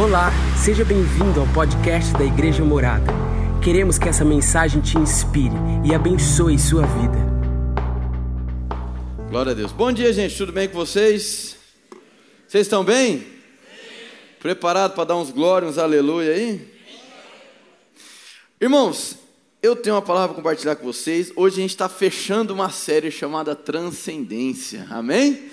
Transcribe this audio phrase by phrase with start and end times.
[0.00, 0.30] Olá,
[0.64, 3.12] seja bem-vindo ao podcast da Igreja Morada.
[3.60, 7.18] Queremos que essa mensagem te inspire e abençoe sua vida.
[9.28, 9.72] Glória a Deus.
[9.72, 10.36] Bom dia, gente.
[10.36, 11.56] Tudo bem com vocês?
[12.46, 13.18] Vocês estão bem?
[13.18, 13.26] Sim.
[14.38, 16.72] Preparado para dar uns glórias, uns aleluia aí?
[18.60, 19.16] Irmãos,
[19.60, 21.32] eu tenho uma palavra para compartilhar com vocês.
[21.34, 24.86] Hoje a gente está fechando uma série chamada Transcendência.
[24.90, 25.50] Amém?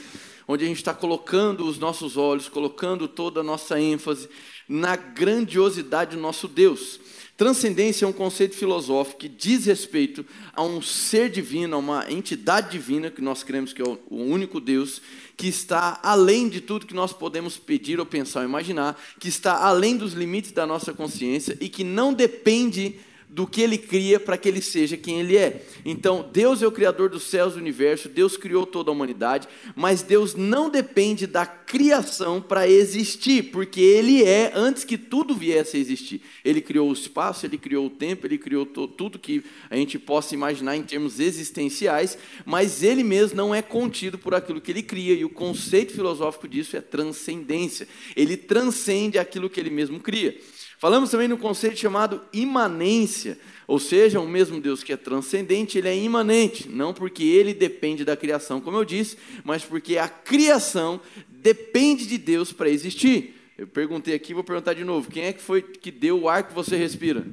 [0.48, 4.30] Onde a gente está colocando os nossos olhos, colocando toda a nossa ênfase
[4.68, 7.00] na grandiosidade do nosso Deus.
[7.38, 12.72] Transcendência é um conceito filosófico que diz respeito a um ser divino, a uma entidade
[12.72, 15.02] divina, que nós cremos que é o único Deus,
[15.36, 19.66] que está além de tudo que nós podemos pedir ou pensar ou imaginar, que está
[19.66, 22.96] além dos limites da nossa consciência e que não depende
[23.30, 25.66] do que ele cria para que ele seja quem ele é.
[25.84, 29.48] Então, Deus é o criador dos céus e do universo, Deus criou toda a humanidade,
[29.76, 35.76] mas Deus não depende da criação para existir, porque ele é antes que tudo viesse
[35.76, 36.22] a existir.
[36.44, 40.34] Ele criou o espaço, ele criou o tempo, ele criou tudo que a gente possa
[40.34, 45.14] imaginar em termos existenciais, mas ele mesmo não é contido por aquilo que ele cria,
[45.14, 47.88] e o conceito filosófico disso é transcendência.
[48.16, 50.38] Ele transcende aquilo que ele mesmo cria.
[50.86, 55.88] Falamos também no conceito chamado imanência, ou seja, o mesmo Deus que é transcendente, ele
[55.88, 61.02] é imanente, não porque ele depende da criação, como eu disse, mas porque a criação
[61.28, 63.34] depende de Deus para existir.
[63.58, 66.48] Eu perguntei aqui, vou perguntar de novo: quem é que foi que deu o ar
[66.48, 67.26] que você respira?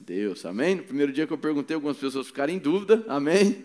[0.00, 0.74] Deus, amém?
[0.74, 3.64] No primeiro dia que eu perguntei, algumas pessoas ficaram em dúvida, amém?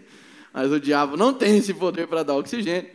[0.53, 2.89] Mas o diabo não tem esse poder para dar oxigênio.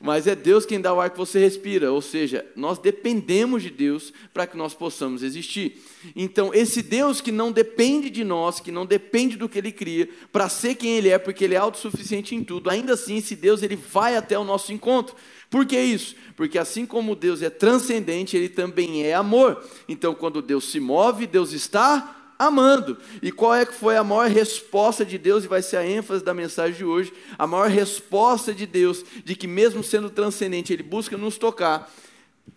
[0.00, 1.90] Mas é Deus quem dá o ar que você respira.
[1.90, 5.82] Ou seja, nós dependemos de Deus para que nós possamos existir.
[6.14, 10.08] Então, esse Deus que não depende de nós, que não depende do que Ele cria,
[10.30, 13.62] para ser quem Ele é, porque Ele é autossuficiente em tudo, ainda assim, esse Deus
[13.62, 15.16] ele vai até o nosso encontro.
[15.50, 16.14] Por que isso?
[16.36, 19.64] Porque assim como Deus é transcendente, Ele também é amor.
[19.88, 22.96] Então, quando Deus se move, Deus está amando.
[23.22, 26.24] E qual é que foi a maior resposta de Deus, e vai ser a ênfase
[26.24, 30.82] da mensagem de hoje, a maior resposta de Deus, de que mesmo sendo transcendente, Ele
[30.82, 31.92] busca nos tocar,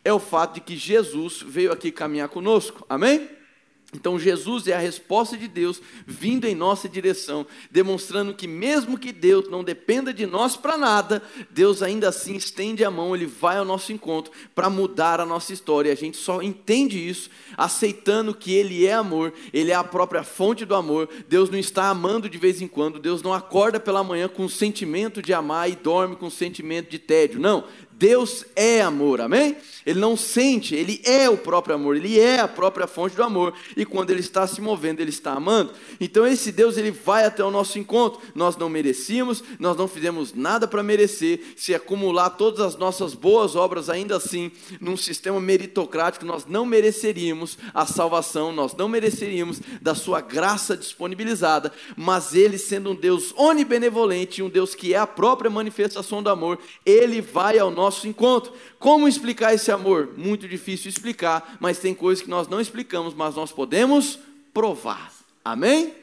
[0.03, 2.85] é o fato de que Jesus veio aqui caminhar conosco.
[2.89, 3.36] Amém?
[3.93, 9.13] Então, Jesus é a resposta de Deus vindo em nossa direção, demonstrando que, mesmo que
[9.13, 13.57] Deus não dependa de nós para nada, Deus ainda assim estende a mão, Ele vai
[13.57, 15.89] ao nosso encontro para mudar a nossa história.
[15.89, 20.65] A gente só entende isso aceitando que Ele é amor, Ele é a própria fonte
[20.65, 21.07] do amor.
[21.29, 24.49] Deus não está amando de vez em quando, Deus não acorda pela manhã com o
[24.49, 27.39] sentimento de amar e dorme com o sentimento de tédio.
[27.39, 27.63] Não,
[27.97, 29.57] Deus é amor, amém?
[29.83, 33.53] Ele não sente, ele é o próprio amor, ele é a própria fonte do amor,
[33.75, 35.71] e quando ele está se movendo, ele está amando.
[35.99, 38.21] Então esse Deus, ele vai até o nosso encontro.
[38.35, 41.39] Nós não merecíamos, nós não fizemos nada para merecer.
[41.55, 47.57] Se acumular todas as nossas boas obras ainda assim, num sistema meritocrático, nós não mereceríamos
[47.73, 54.43] a salvação, nós não mereceríamos da sua graça disponibilizada, mas ele sendo um Deus onibenevolente,
[54.43, 58.53] um Deus que é a própria manifestação do amor, ele vai ao nosso nosso encontro.
[58.77, 60.13] Como explicar esse amor?
[60.17, 64.19] Muito difícil explicar, mas tem coisas que nós não explicamos, mas nós podemos
[64.53, 65.11] provar.
[65.43, 65.93] Amém?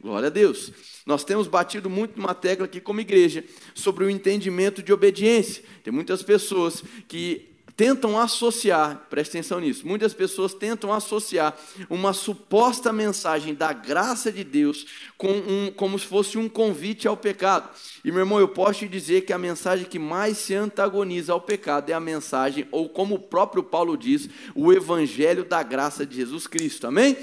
[0.00, 0.72] Glória a Deus.
[1.04, 5.62] Nós temos batido muito numa tecla aqui como igreja sobre o entendimento de obediência.
[5.84, 11.54] Tem muitas pessoas que tentam associar, preste atenção nisso, muitas pessoas tentam associar
[11.90, 14.86] uma suposta mensagem da graça de Deus
[15.18, 17.68] com um, como se fosse um convite ao pecado.
[18.02, 21.40] E meu irmão, eu posso te dizer que a mensagem que mais se antagoniza ao
[21.40, 26.16] pecado é a mensagem, ou como o próprio Paulo diz, o evangelho da graça de
[26.16, 26.86] Jesus Cristo.
[26.86, 27.16] Amém?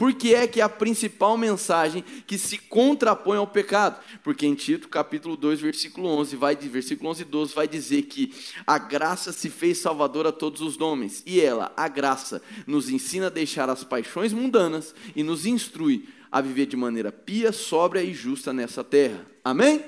[0.00, 4.02] Por que é que é a principal mensagem que se contrapõe ao pecado?
[4.24, 8.32] Porque em Tito, capítulo 2, versículo 11, vai, versículo 11 e 12, vai dizer que
[8.66, 13.26] a graça se fez salvadora a todos os homens, e ela, a graça, nos ensina
[13.26, 18.14] a deixar as paixões mundanas e nos instrui a viver de maneira pia, sóbria e
[18.14, 19.26] justa nessa terra.
[19.44, 19.84] Amém?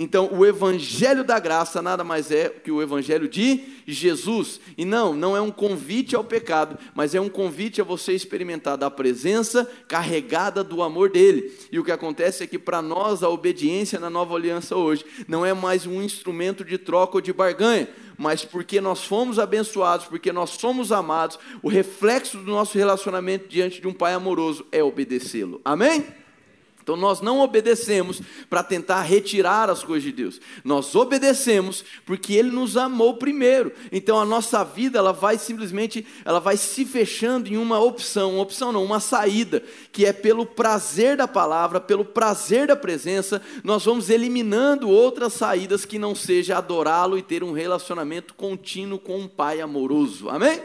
[0.00, 4.60] Então, o evangelho da graça nada mais é que o evangelho de Jesus.
[4.76, 8.76] E não, não é um convite ao pecado, mas é um convite a você experimentar
[8.76, 11.52] da presença carregada do amor dele.
[11.72, 15.44] E o que acontece é que para nós a obediência na nova aliança hoje não
[15.44, 20.30] é mais um instrumento de troca ou de barganha, mas porque nós fomos abençoados, porque
[20.30, 25.60] nós somos amados, o reflexo do nosso relacionamento diante de um pai amoroso é obedecê-lo.
[25.64, 26.04] Amém?
[26.88, 30.40] Então nós não obedecemos para tentar retirar as coisas de Deus.
[30.64, 33.70] Nós obedecemos porque ele nos amou primeiro.
[33.92, 38.42] Então a nossa vida ela vai simplesmente, ela vai se fechando em uma opção, uma
[38.42, 39.62] opção não, uma saída,
[39.92, 45.84] que é pelo prazer da palavra, pelo prazer da presença, nós vamos eliminando outras saídas
[45.84, 50.30] que não seja adorá-lo e ter um relacionamento contínuo com um pai amoroso.
[50.30, 50.62] Amém?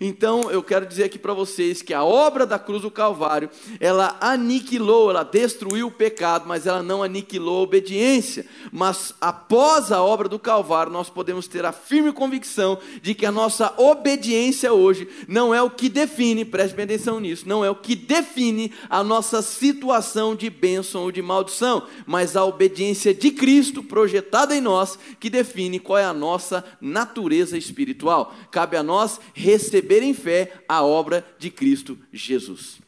[0.00, 3.48] Então, eu quero dizer aqui para vocês que a obra da cruz do Calvário,
[3.80, 8.46] ela aniquilou, ela destruiu o pecado, mas ela não aniquilou a obediência.
[8.72, 13.32] Mas após a obra do Calvário, nós podemos ter a firme convicção de que a
[13.32, 17.94] nossa obediência hoje não é o que define, preste atenção nisso, não é o que
[17.94, 24.56] define a nossa situação de bênção ou de maldição, mas a obediência de Cristo projetada
[24.56, 28.34] em nós que define qual é a nossa natureza espiritual.
[28.50, 32.78] Cabe a nós receber receber em fé a obra de Cristo Jesus.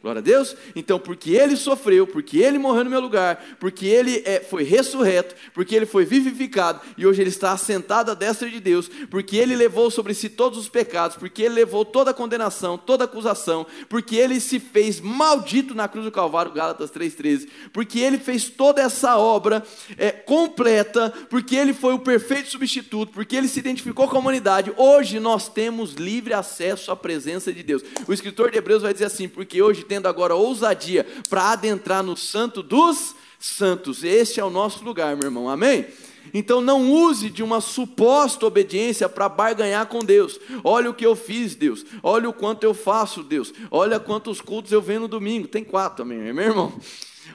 [0.00, 0.56] Glória a Deus.
[0.76, 5.34] Então, porque ele sofreu, porque ele morreu no meu lugar, porque ele é, foi ressurreto,
[5.52, 9.56] porque ele foi vivificado e hoje ele está assentado à destra de Deus, porque ele
[9.56, 13.66] levou sobre si todos os pecados, porque ele levou toda a condenação, toda a acusação,
[13.88, 18.80] porque ele se fez maldito na cruz do Calvário, Gálatas 3,13, porque ele fez toda
[18.80, 19.64] essa obra
[19.96, 24.72] é, completa, porque ele foi o perfeito substituto, porque ele se identificou com a humanidade.
[24.76, 27.82] Hoje nós temos livre acesso à presença de Deus.
[28.06, 32.16] O escritor de Hebreus vai dizer assim: porque hoje tendo agora ousadia para adentrar no
[32.16, 34.04] santo dos santos.
[34.04, 35.48] Este é o nosso lugar, meu irmão.
[35.48, 35.86] Amém?
[36.34, 40.38] Então não use de uma suposta obediência para barganhar com Deus.
[40.62, 41.84] Olha o que eu fiz, Deus.
[42.02, 43.52] Olha o quanto eu faço, Deus.
[43.70, 45.48] Olha quantos cultos eu venho no domingo.
[45.48, 46.72] Tem quatro também, meu irmão.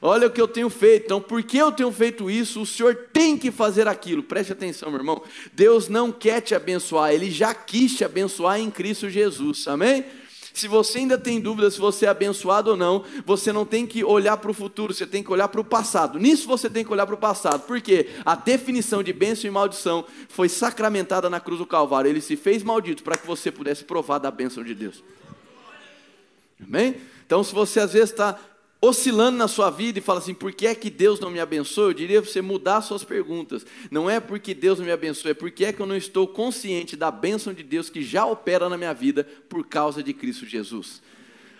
[0.01, 1.05] Olha o que eu tenho feito.
[1.05, 4.23] Então, porque eu tenho feito isso, o Senhor tem que fazer aquilo.
[4.23, 5.21] Preste atenção, meu irmão.
[5.53, 9.67] Deus não quer te abençoar, Ele já quis te abençoar em Cristo Jesus.
[9.67, 10.05] Amém?
[10.53, 14.03] Se você ainda tem dúvida se você é abençoado ou não, você não tem que
[14.03, 16.19] olhar para o futuro, você tem que olhar para o passado.
[16.19, 20.05] Nisso você tem que olhar para o passado, porque a definição de bênção e maldição
[20.29, 22.07] foi sacramentada na cruz do Calvário.
[22.07, 25.03] Ele se fez maldito para que você pudesse provar da bênção de Deus.
[26.61, 26.97] Amém?
[27.25, 28.39] Então, se você às vezes está
[28.83, 31.85] oscilando na sua vida e fala assim, por que é que Deus não me abençoa?
[31.85, 33.65] Eu diria você mudar suas perguntas.
[33.89, 36.97] Não é porque Deus não me abençoa, é porque é que eu não estou consciente
[36.97, 41.01] da bênção de Deus que já opera na minha vida por causa de Cristo Jesus.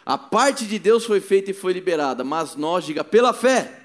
[0.05, 3.79] A parte de Deus foi feita e foi liberada, mas nós, diga, pela fé,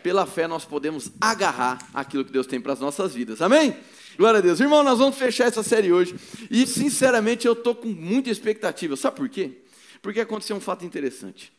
[0.00, 3.42] pela fé nós podemos agarrar aquilo que Deus tem para as nossas vidas.
[3.42, 3.76] Amém?
[4.16, 4.60] Glória a Deus.
[4.60, 6.14] Irmão, nós vamos fechar essa série hoje.
[6.48, 8.94] E, sinceramente, eu estou com muita expectativa.
[8.94, 9.58] Sabe por quê?
[10.00, 11.52] Porque aconteceu um fato interessante.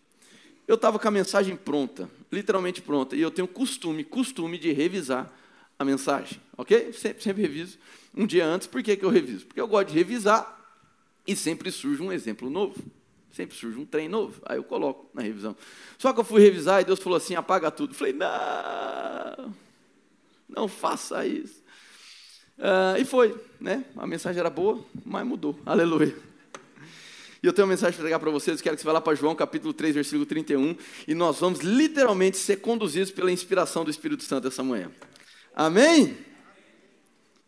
[0.67, 5.31] Eu estava com a mensagem pronta, literalmente pronta, e eu tenho costume, costume de revisar
[5.77, 6.91] a mensagem, ok?
[6.93, 7.77] Sempre, sempre reviso.
[8.15, 9.45] Um dia antes, por que, que eu reviso?
[9.45, 10.55] Porque eu gosto de revisar
[11.27, 12.75] e sempre surge um exemplo novo.
[13.31, 14.41] Sempre surge um trem novo.
[14.45, 15.57] Aí eu coloco na revisão.
[15.97, 17.91] Só que eu fui revisar e Deus falou assim: apaga tudo.
[17.91, 19.53] Eu falei, não,
[20.47, 21.61] não faça isso.
[22.57, 23.83] Uh, e foi, né?
[23.97, 25.59] A mensagem era boa, mas mudou.
[25.65, 26.15] Aleluia.
[27.45, 28.59] E eu tenho uma mensagem para entregar para vocês.
[28.59, 30.75] Quero que você vá lá para João capítulo 3, versículo 31.
[31.07, 34.89] E nós vamos literalmente ser conduzidos pela inspiração do Espírito Santo essa manhã.
[35.55, 36.17] Amém?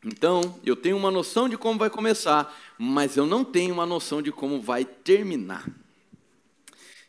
[0.06, 4.22] Então, eu tenho uma noção de como vai começar, mas eu não tenho uma noção
[4.22, 5.68] de como vai terminar.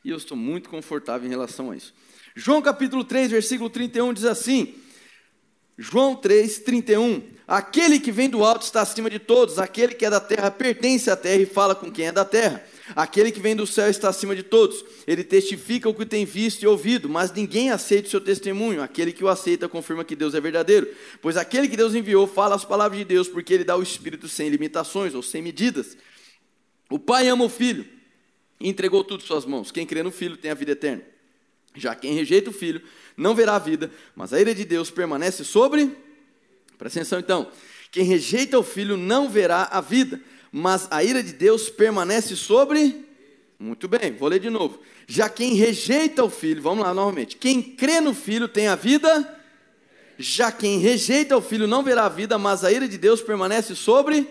[0.02, 1.92] E eu estou muito confortável em relação a isso.
[2.34, 4.74] João capítulo 3, versículo 31 diz assim:
[5.76, 7.22] João 3, 31.
[7.46, 11.10] Aquele que vem do alto está acima de todos, aquele que é da terra pertence
[11.10, 12.64] à terra e fala com quem é da terra.
[12.96, 14.84] Aquele que vem do céu está acima de todos.
[15.06, 18.82] Ele testifica o que tem visto e ouvido, mas ninguém aceita o seu testemunho.
[18.82, 20.88] Aquele que o aceita confirma que Deus é verdadeiro.
[21.20, 24.28] Pois aquele que Deus enviou fala as palavras de Deus, porque ele dá o Espírito
[24.28, 25.96] sem limitações ou sem medidas.
[26.90, 27.86] O Pai ama o Filho
[28.60, 29.70] e entregou tudo em suas mãos.
[29.70, 31.02] Quem crê no Filho tem a vida eterna.
[31.74, 32.82] Já quem rejeita o Filho
[33.16, 35.94] não verá a vida, mas a ira de Deus permanece sobre.
[36.78, 37.50] Presta atenção então.
[37.90, 40.20] Quem rejeita o Filho não verá a vida
[40.52, 43.04] mas a ira de Deus permanece sobre.
[43.58, 44.78] Muito bem, vou ler de novo.
[45.06, 47.36] Já quem rejeita o filho, vamos lá novamente.
[47.36, 49.36] Quem crê no filho tem a vida.
[50.18, 53.74] Já quem rejeita o filho não verá a vida, mas a ira de Deus permanece
[53.74, 54.28] sobre.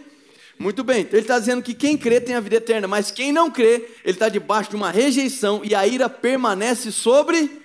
[0.59, 3.31] Muito bem, então ele está dizendo que quem crê tem a vida eterna, mas quem
[3.31, 7.61] não crê, ele está debaixo de uma rejeição e a ira permanece sobre.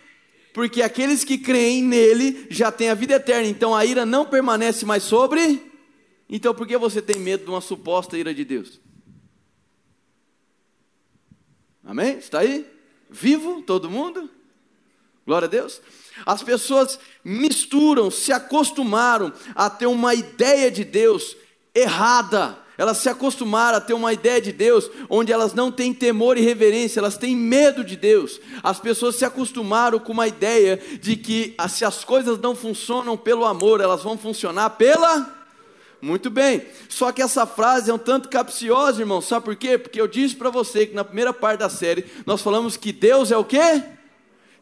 [0.53, 4.85] Porque aqueles que creem nele já têm a vida eterna, então a ira não permanece
[4.85, 5.72] mais sobre
[6.35, 8.81] então por que você tem medo de uma suposta ira de Deus?
[11.85, 12.17] Amém?
[12.17, 12.67] Está aí?
[13.11, 14.31] Vivo todo mundo?
[15.27, 15.83] Glória a Deus.
[16.25, 21.37] As pessoas misturam, se acostumaram a ter uma ideia de Deus
[21.75, 22.59] errada.
[22.79, 26.41] Elas se acostumaram a ter uma ideia de Deus onde elas não têm temor e
[26.41, 28.41] reverência, elas têm medo de Deus.
[28.63, 33.17] As pessoas se acostumaram com uma ideia de que ah, se as coisas não funcionam
[33.17, 35.42] pelo amor, elas vão funcionar pela
[36.03, 36.67] muito bem.
[36.89, 39.21] Só que essa frase é um tanto capciosa, irmão.
[39.21, 39.79] Sabe por quê?
[39.79, 43.31] Porque eu disse para você que na primeira parte da série nós falamos que Deus
[43.31, 43.83] é o quê?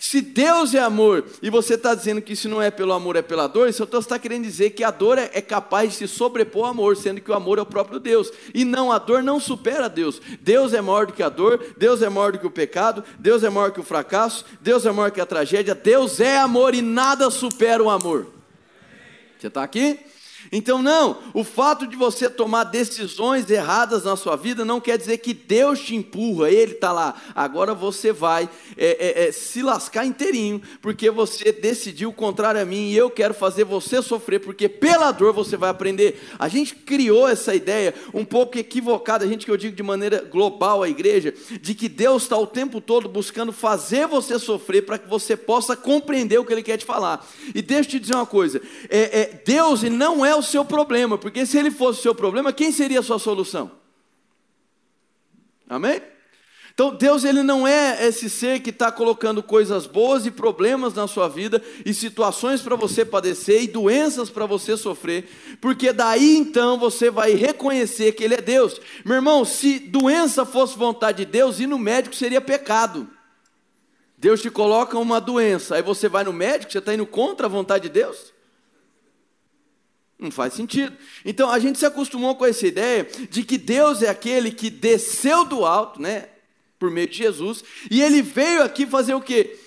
[0.00, 3.22] se Deus é amor e você está dizendo que isso não é pelo amor, é
[3.22, 6.08] pela dor, isso você está querendo dizer que a dor é, é capaz de se
[6.08, 8.32] sobrepor ao amor, sendo que o amor é o próprio Deus.
[8.54, 10.18] E não, a dor não supera Deus.
[10.40, 13.44] Deus é maior do que a dor, Deus é maior do que o pecado, Deus
[13.44, 16.80] é maior que o fracasso, Deus é maior que a tragédia, Deus é amor e
[16.80, 18.26] nada supera o amor.
[19.38, 19.98] Você está aqui?
[20.52, 25.18] Então, não, o fato de você tomar decisões erradas na sua vida não quer dizer
[25.18, 27.14] que Deus te empurra, Ele está lá.
[27.36, 32.88] Agora você vai é, é, é, se lascar inteirinho, porque você decidiu contrário a mim
[32.88, 36.20] e eu quero fazer você sofrer, porque pela dor você vai aprender.
[36.36, 40.22] A gente criou essa ideia um pouco equivocada, a gente que eu digo de maneira
[40.22, 44.98] global a igreja, de que Deus está o tempo todo buscando fazer você sofrer para
[44.98, 47.24] que você possa compreender o que Ele quer te falar.
[47.54, 51.16] E deixa eu te dizer uma coisa: é, é Deus não é o seu problema,
[51.18, 53.70] porque se ele fosse o seu problema, quem seria a sua solução?
[55.68, 56.02] Amém?
[56.72, 61.06] Então Deus ele não é esse ser que está colocando coisas boas e problemas na
[61.06, 65.28] sua vida e situações para você padecer e doenças para você sofrer,
[65.60, 68.80] porque daí então você vai reconhecer que Ele é Deus.
[69.04, 73.08] Meu irmão, se doença fosse vontade de Deus, ir no médico seria pecado.
[74.16, 77.50] Deus te coloca uma doença, aí você vai no médico, você está indo contra a
[77.50, 78.32] vontade de Deus?
[80.20, 80.94] Não faz sentido.
[81.24, 85.44] Então a gente se acostumou com essa ideia de que Deus é aquele que desceu
[85.44, 86.28] do alto, né?
[86.78, 89.58] Por meio de Jesus, e ele veio aqui fazer o quê?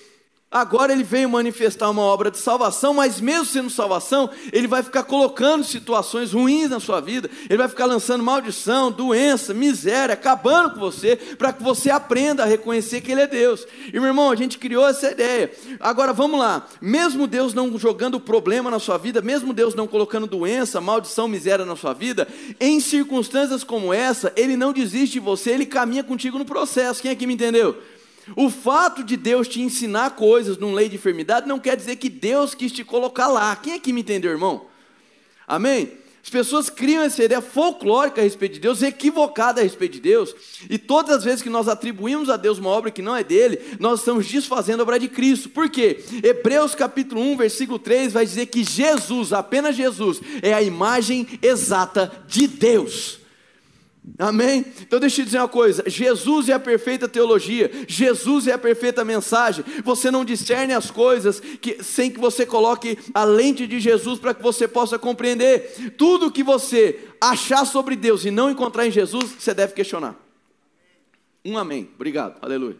[0.54, 5.02] Agora ele veio manifestar uma obra de salvação, mas mesmo sendo salvação, ele vai ficar
[5.02, 10.78] colocando situações ruins na sua vida, ele vai ficar lançando maldição, doença, miséria, acabando com
[10.78, 13.66] você, para que você aprenda a reconhecer que ele é Deus.
[13.88, 15.52] E meu irmão, a gente criou essa ideia.
[15.80, 20.28] Agora vamos lá, mesmo Deus não jogando problema na sua vida, mesmo Deus não colocando
[20.28, 22.28] doença, maldição, miséria na sua vida,
[22.60, 27.02] em circunstâncias como essa, ele não desiste de você, ele caminha contigo no processo.
[27.02, 27.76] Quem aqui me entendeu?
[28.36, 32.08] O fato de Deus te ensinar coisas num lei de enfermidade não quer dizer que
[32.08, 33.54] Deus quis te colocar lá.
[33.56, 34.66] Quem é que me entendeu, irmão?
[35.46, 36.04] Amém?
[36.24, 40.34] As pessoas criam essa ideia folclórica a respeito de Deus, equivocada a respeito de Deus,
[40.70, 43.60] e todas as vezes que nós atribuímos a Deus uma obra que não é dele,
[43.78, 45.50] nós estamos desfazendo a obra de Cristo.
[45.50, 46.02] Por quê?
[46.22, 52.10] Hebreus capítulo 1, versículo 3 vai dizer que Jesus, apenas Jesus, é a imagem exata
[52.26, 53.18] de Deus.
[54.18, 54.66] Amém?
[54.82, 59.04] Então deixa eu dizer uma coisa: Jesus é a perfeita teologia, Jesus é a perfeita
[59.04, 59.64] mensagem.
[59.82, 64.34] Você não discerne as coisas que, sem que você coloque a lente de Jesus para
[64.34, 65.94] que você possa compreender.
[65.96, 70.14] Tudo que você achar sobre Deus e não encontrar em Jesus, você deve questionar.
[71.42, 71.88] Um amém.
[71.94, 72.36] Obrigado.
[72.42, 72.76] Aleluia.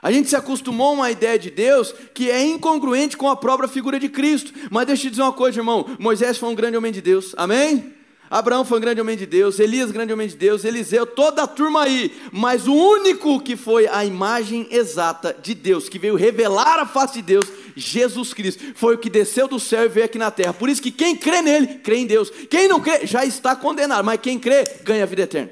[0.00, 3.68] A gente se acostumou a uma ideia de Deus que é incongruente com a própria
[3.68, 4.52] figura de Cristo.
[4.70, 7.34] Mas deixa eu dizer uma coisa, irmão: Moisés foi um grande homem de Deus.
[7.36, 7.95] Amém?
[8.30, 11.46] Abraão foi um grande homem de Deus, Elias, grande homem de Deus, Eliseu, toda a
[11.46, 16.80] turma aí, mas o único que foi a imagem exata de Deus, que veio revelar
[16.80, 20.18] a face de Deus, Jesus Cristo, foi o que desceu do céu e veio aqui
[20.18, 20.52] na terra.
[20.52, 22.30] Por isso que quem crê nele, crê em Deus.
[22.50, 25.50] Quem não crê, já está condenado, mas quem crê, ganha a vida eterna.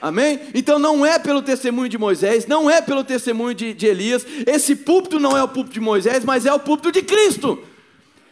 [0.00, 0.40] Amém?
[0.54, 4.74] Então não é pelo testemunho de Moisés, não é pelo testemunho de, de Elias, esse
[4.74, 7.62] púlpito não é o púlpito de Moisés, mas é o púlpito de Cristo.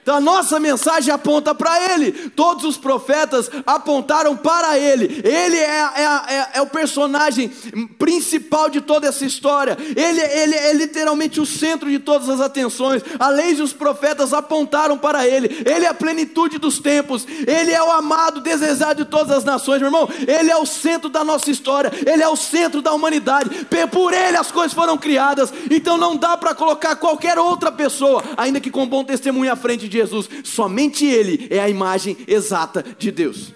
[0.09, 2.31] Então a nossa mensagem aponta para Ele.
[2.31, 5.21] Todos os profetas apontaram para Ele.
[5.23, 7.51] Ele é, é, é, é, o personagem
[7.99, 9.77] principal de toda essa história.
[9.95, 13.03] Ele, ele é literalmente o centro de todas as atenções.
[13.19, 15.63] A lei e os profetas apontaram para Ele.
[15.67, 17.27] Ele é a plenitude dos tempos.
[17.47, 20.09] Ele é o amado, desejado de todas as nações, meu irmão.
[20.27, 21.93] Ele é o centro da nossa história.
[22.07, 23.51] Ele é o centro da humanidade.
[23.93, 25.53] Por Ele as coisas foram criadas.
[25.71, 29.87] Então não dá para colocar qualquer outra pessoa, ainda que com bom testemunho à frente
[29.87, 33.53] de Jesus, somente Ele é a imagem exata de Deus.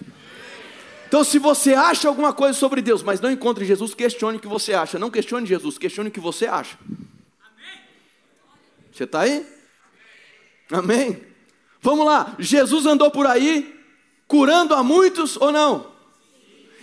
[1.07, 4.47] Então, se você acha alguma coisa sobre Deus, mas não encontra Jesus, questione o que
[4.47, 4.97] você acha.
[4.97, 6.77] Não questione Jesus, questione o que você acha.
[8.91, 9.45] Você está aí?
[10.71, 11.21] Amém?
[11.81, 13.79] Vamos lá, Jesus andou por aí,
[14.27, 15.91] curando a muitos ou não?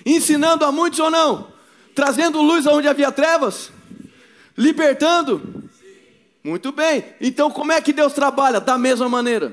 [0.07, 1.53] Ensinando a muitos ou não?
[1.95, 3.73] Trazendo luz aonde havia trevas?
[4.57, 5.60] Libertando?
[6.43, 7.05] Muito bem.
[7.21, 8.61] Então, como é que Deus trabalha?
[8.61, 9.53] Da mesma maneira.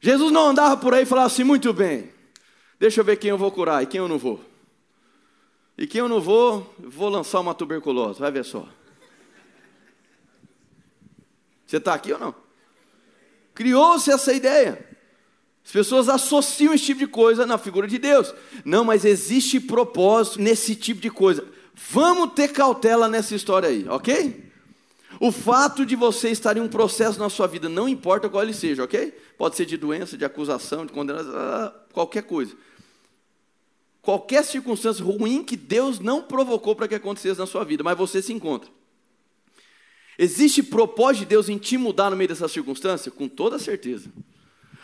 [0.00, 2.10] Jesus não andava por aí e falava assim: muito bem,
[2.78, 4.38] deixa eu ver quem eu vou curar e quem eu não vou.
[5.78, 8.68] E quem eu não vou, vou lançar uma tuberculose, vai ver só.
[11.66, 12.34] Você está aqui ou não?
[13.54, 14.86] Criou-se essa ideia.
[15.64, 18.34] As pessoas associam esse tipo de coisa na figura de Deus.
[18.64, 21.44] Não, mas existe propósito nesse tipo de coisa.
[21.74, 24.43] Vamos ter cautela nessa história aí, ok?
[25.20, 28.52] O fato de você estar em um processo na sua vida, não importa qual ele
[28.52, 29.12] seja, ok?
[29.38, 31.32] Pode ser de doença, de acusação, de condenação,
[31.92, 32.56] qualquer coisa.
[34.04, 38.20] qualquer circunstância ruim que Deus não provocou para que acontecesse na sua vida, mas você
[38.20, 38.70] se encontra.
[40.18, 43.10] Existe propósito de Deus em te mudar no meio dessa circunstância?
[43.10, 44.12] Com toda certeza.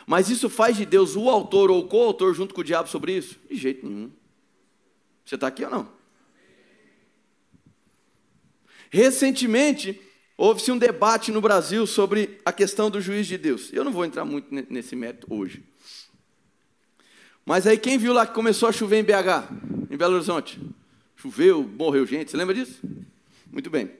[0.07, 3.17] Mas isso faz de Deus o autor ou o coautor junto com o diabo sobre
[3.17, 3.39] isso?
[3.49, 4.11] De jeito nenhum.
[5.25, 5.89] Você está aqui ou não?
[8.91, 10.01] Recentemente,
[10.41, 13.71] houve-se um debate no Brasil sobre a questão do juiz de Deus.
[13.75, 15.63] Eu não vou entrar muito nesse método hoje.
[17.45, 20.59] Mas aí quem viu lá que começou a chover em BH, em Belo Horizonte?
[21.15, 22.81] Choveu, morreu gente, você lembra disso?
[23.53, 23.91] Muito bem.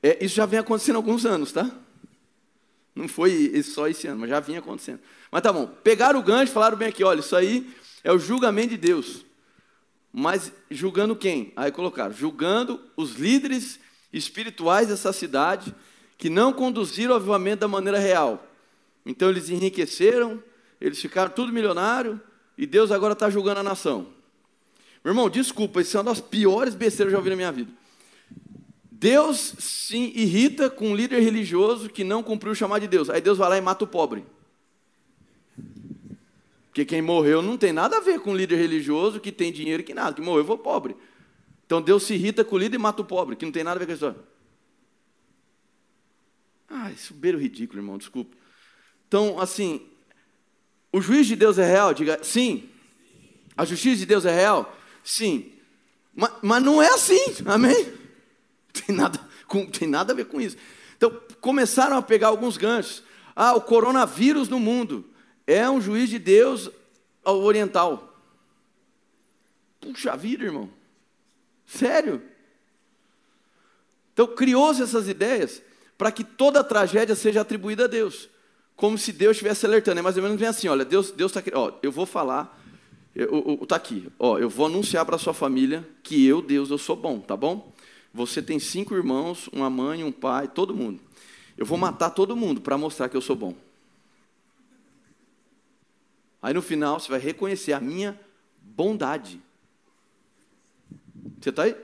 [0.00, 1.68] É, isso já vem acontecendo há alguns anos, tá?
[2.94, 5.00] Não foi só esse ano, mas já vinha acontecendo.
[5.32, 7.68] Mas tá bom, pegaram o gancho falaram bem aqui, olha, isso aí
[8.04, 9.26] é o julgamento de Deus.
[10.12, 11.52] Mas julgando quem?
[11.56, 13.80] Aí colocaram, julgando os líderes
[14.12, 15.74] espirituais dessa cidade
[16.18, 18.44] que não conduziram o avivamento da maneira real.
[19.06, 20.42] Então eles enriqueceram,
[20.80, 22.20] eles ficaram tudo milionário
[22.58, 24.08] e Deus agora está julgando a nação.
[25.04, 27.52] Meu irmão, desculpa, isso é uma das piores besteiras que eu já ouvi na minha
[27.52, 27.70] vida.
[28.90, 33.08] Deus se irrita com um líder religioso que não cumpriu o chamado de Deus.
[33.08, 34.24] Aí Deus vai lá e mata o pobre.
[36.66, 39.84] Porque quem morreu não tem nada a ver com o líder religioso que tem dinheiro
[39.84, 40.96] que nada, que morreu foi pobre.
[41.64, 43.76] Então Deus se irrita com o líder e mata o pobre, que não tem nada
[43.76, 44.16] a ver com isso.
[46.68, 48.36] Ah, isso é beiro ridículo, irmão, desculpa.
[49.06, 49.86] Então, assim,
[50.92, 51.94] o juiz de Deus é real?
[51.94, 52.68] Diga sim.
[53.56, 54.76] A justiça de Deus é real?
[55.02, 55.52] Sim.
[56.14, 57.92] Mas, mas não é assim, amém?
[58.72, 60.56] Tem nada, com, tem nada a ver com isso.
[60.96, 61.10] Então,
[61.40, 63.02] começaram a pegar alguns ganchos.
[63.34, 65.08] Ah, o coronavírus no mundo
[65.46, 66.70] é um juiz de Deus
[67.24, 68.16] oriental.
[69.80, 70.70] Puxa vida, irmão.
[71.66, 72.22] Sério?
[74.12, 75.62] Então, criou-se essas ideias
[75.98, 78.28] para que toda tragédia seja atribuída a Deus.
[78.76, 79.98] Como se Deus estivesse alertando.
[79.98, 81.42] É mais ou menos bem assim: olha, Deus está.
[81.54, 82.56] Ó, eu vou falar.
[83.60, 84.06] Está aqui.
[84.16, 87.36] Ó, eu vou anunciar para a sua família que eu, Deus, eu sou bom, tá
[87.36, 87.72] bom?
[88.14, 91.00] Você tem cinco irmãos, uma mãe, um pai, todo mundo.
[91.56, 93.54] Eu vou matar todo mundo para mostrar que eu sou bom.
[96.40, 98.18] Aí no final você vai reconhecer a minha
[98.62, 99.40] bondade.
[101.40, 101.74] Você está aí?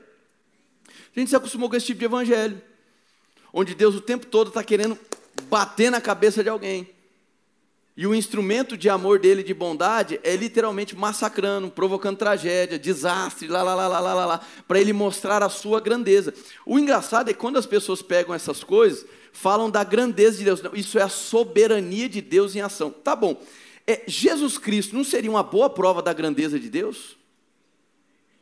[1.16, 2.62] A gente se acostumou com esse tipo de evangelho,
[3.54, 4.98] onde Deus o tempo todo está querendo
[5.48, 6.90] bater na cabeça de alguém.
[7.96, 13.62] E o instrumento de amor dele, de bondade, é literalmente massacrando, provocando tragédia, desastre, lá,
[13.62, 16.34] lá, lá, lá, lá, lá, para ele mostrar a sua grandeza.
[16.66, 20.60] O engraçado é que quando as pessoas pegam essas coisas, falam da grandeza de Deus.
[20.60, 22.90] Não, isso é a soberania de Deus em ação.
[22.90, 23.40] Tá bom.
[23.86, 27.16] É, Jesus Cristo não seria uma boa prova da grandeza de Deus?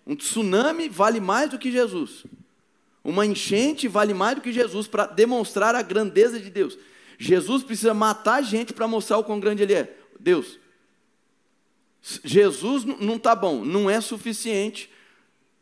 [0.06, 2.24] Um tsunami vale mais do que Jesus.
[3.04, 6.78] Uma enchente vale mais do que Jesus para demonstrar a grandeza de Deus.
[7.18, 9.96] Jesus precisa matar gente para mostrar o quão grande ele é.
[10.18, 10.58] Deus.
[12.24, 14.90] Jesus não está bom, não é suficiente.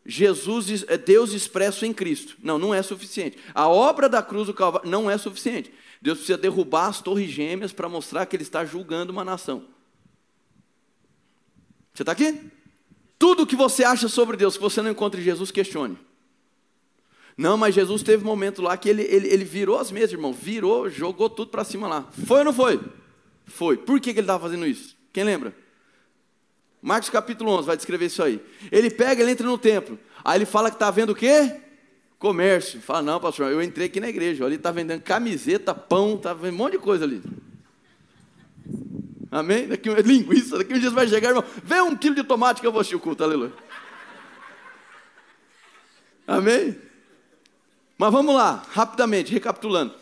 [0.05, 2.37] Jesus é Deus expresso em Cristo.
[2.42, 3.38] Não, não é suficiente.
[3.55, 5.72] A obra da cruz do Calvário não é suficiente.
[6.00, 9.66] Deus precisa derrubar as torres gêmeas para mostrar que Ele está julgando uma nação.
[11.92, 12.50] Você está aqui?
[13.18, 15.98] Tudo que você acha sobre Deus que você não encontra em Jesus, questione.
[17.37, 20.33] Não, mas Jesus teve um momento lá que ele, ele, ele virou as mesas, irmão.
[20.33, 22.09] Virou, jogou tudo para cima lá.
[22.27, 22.81] Foi ou não foi?
[23.47, 23.77] Foi.
[23.77, 24.97] Por que, que ele estava fazendo isso?
[25.12, 25.55] Quem lembra?
[26.83, 28.40] Marcos capítulo 11 vai descrever isso aí.
[28.71, 29.99] Ele pega, ele entra no templo.
[30.25, 31.61] Aí ele fala que está vendo o quê?
[32.19, 32.81] Comércio.
[32.81, 34.45] Fala, não, pastor, eu entrei aqui na igreja.
[34.45, 37.23] Ali está vendendo camiseta, pão, está vendendo um monte de coisa ali.
[39.31, 39.69] Amém?
[39.69, 41.45] Daqui linguiça, daqui um dia vai chegar, irmão.
[41.62, 43.53] Vê um quilo de tomate que eu vou assistir o culto, aleluia.
[46.27, 46.77] Amém?
[48.01, 49.93] Mas vamos lá, rapidamente, recapitulando.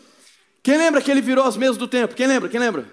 [0.63, 2.15] Quem lembra que ele virou as mesas do templo?
[2.15, 2.47] Quem lembra?
[2.47, 2.89] Quem lembra?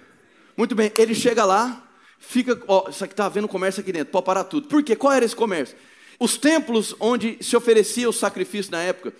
[0.57, 1.88] Muito bem, ele chega lá,
[2.19, 4.66] fica, ó, isso aqui está vendo comércio aqui dentro, pode parar tudo.
[4.66, 4.97] Por quê?
[4.97, 5.77] Qual era esse comércio?
[6.19, 9.12] Os templos onde se oferecia o sacrifício na época,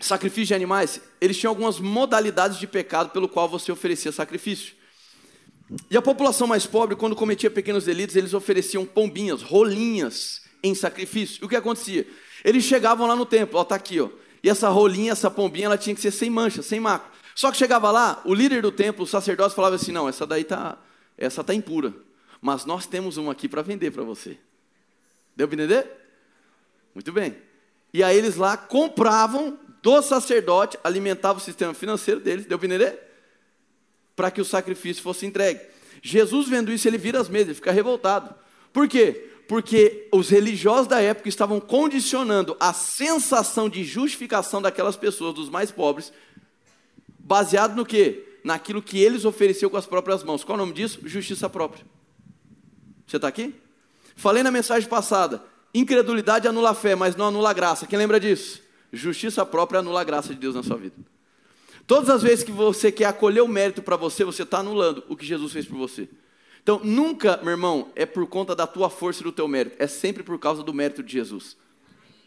[0.00, 4.74] sacrifício de animais, eles tinham algumas modalidades de pecado pelo qual você oferecia sacrifício.
[5.88, 11.38] E a população mais pobre, quando cometia pequenos delitos, eles ofereciam pombinhas, rolinhas em sacrifício.
[11.40, 12.04] E o que acontecia?
[12.44, 14.08] Eles chegavam lá no templo, ó, tá aqui, ó.
[14.42, 17.10] E essa rolinha, essa pombinha, ela tinha que ser sem mancha, sem maco.
[17.34, 20.44] Só que chegava lá, o líder do templo, o sacerdote, falava assim: não, essa daí
[20.44, 20.78] tá,
[21.16, 21.94] essa tá impura.
[22.40, 24.38] Mas nós temos uma aqui para vender para você.
[25.36, 25.86] Deu para entender?
[26.94, 27.36] Muito bem.
[27.92, 33.10] E aí eles lá compravam do sacerdote, alimentavam o sistema financeiro deles, deu para entender?
[34.20, 35.62] para que o sacrifício fosse entregue.
[36.02, 38.34] Jesus vendo isso, ele vira as mesas, ele fica revoltado.
[38.70, 39.29] Por quê?
[39.50, 45.72] Porque os religiosos da época estavam condicionando a sensação de justificação daquelas pessoas, dos mais
[45.72, 46.12] pobres,
[47.18, 48.38] baseado no quê?
[48.44, 50.44] Naquilo que eles ofereciam com as próprias mãos.
[50.44, 51.00] Qual é o nome disso?
[51.02, 51.84] Justiça própria.
[53.04, 53.52] Você está aqui?
[54.14, 55.42] Falei na mensagem passada
[55.74, 57.88] incredulidade anula a fé, mas não anula a graça.
[57.88, 58.62] Quem lembra disso?
[58.92, 60.94] Justiça própria anula a graça de Deus na sua vida.
[61.88, 65.16] Todas as vezes que você quer acolher o mérito para você, você está anulando o
[65.16, 66.08] que Jesus fez por você.
[66.62, 69.86] Então, nunca, meu irmão, é por conta da tua força e do teu mérito, é
[69.86, 71.56] sempre por causa do mérito de Jesus.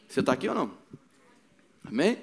[0.08, 0.72] Você está aqui ou não?
[1.84, 2.18] Amém?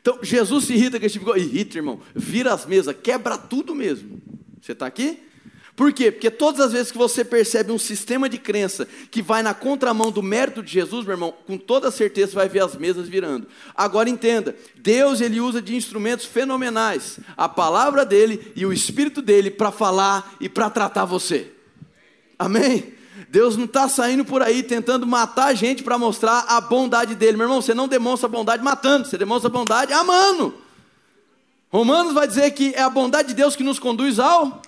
[0.00, 3.74] Então, Jesus se irrita que a gente ficou, irrita, irmão, vira as mesas, quebra tudo
[3.74, 4.20] mesmo.
[4.60, 5.22] Você está aqui?
[5.74, 6.12] Por quê?
[6.12, 10.10] Porque todas as vezes que você percebe um sistema de crença que vai na contramão
[10.10, 13.46] do mérito de Jesus, meu irmão, com toda certeza vai ver as mesas virando.
[13.74, 19.50] Agora entenda, Deus ele usa de instrumentos fenomenais, a palavra dele e o espírito dele
[19.50, 21.50] para falar e para tratar você.
[22.38, 22.92] Amém?
[23.30, 27.38] Deus não está saindo por aí tentando matar a gente para mostrar a bondade dele.
[27.38, 30.54] Meu irmão, você não demonstra bondade matando, você demonstra bondade amando.
[31.70, 34.60] Romanos vai dizer que é a bondade de Deus que nos conduz ao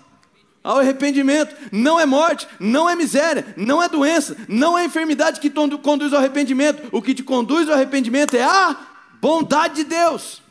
[0.64, 1.54] ao arrependimento.
[1.70, 6.18] Não é morte, não é miséria, não é doença, não é enfermidade que conduz ao
[6.18, 6.88] arrependimento.
[6.90, 8.74] O que te conduz ao arrependimento é a
[9.20, 10.42] bondade de Deus.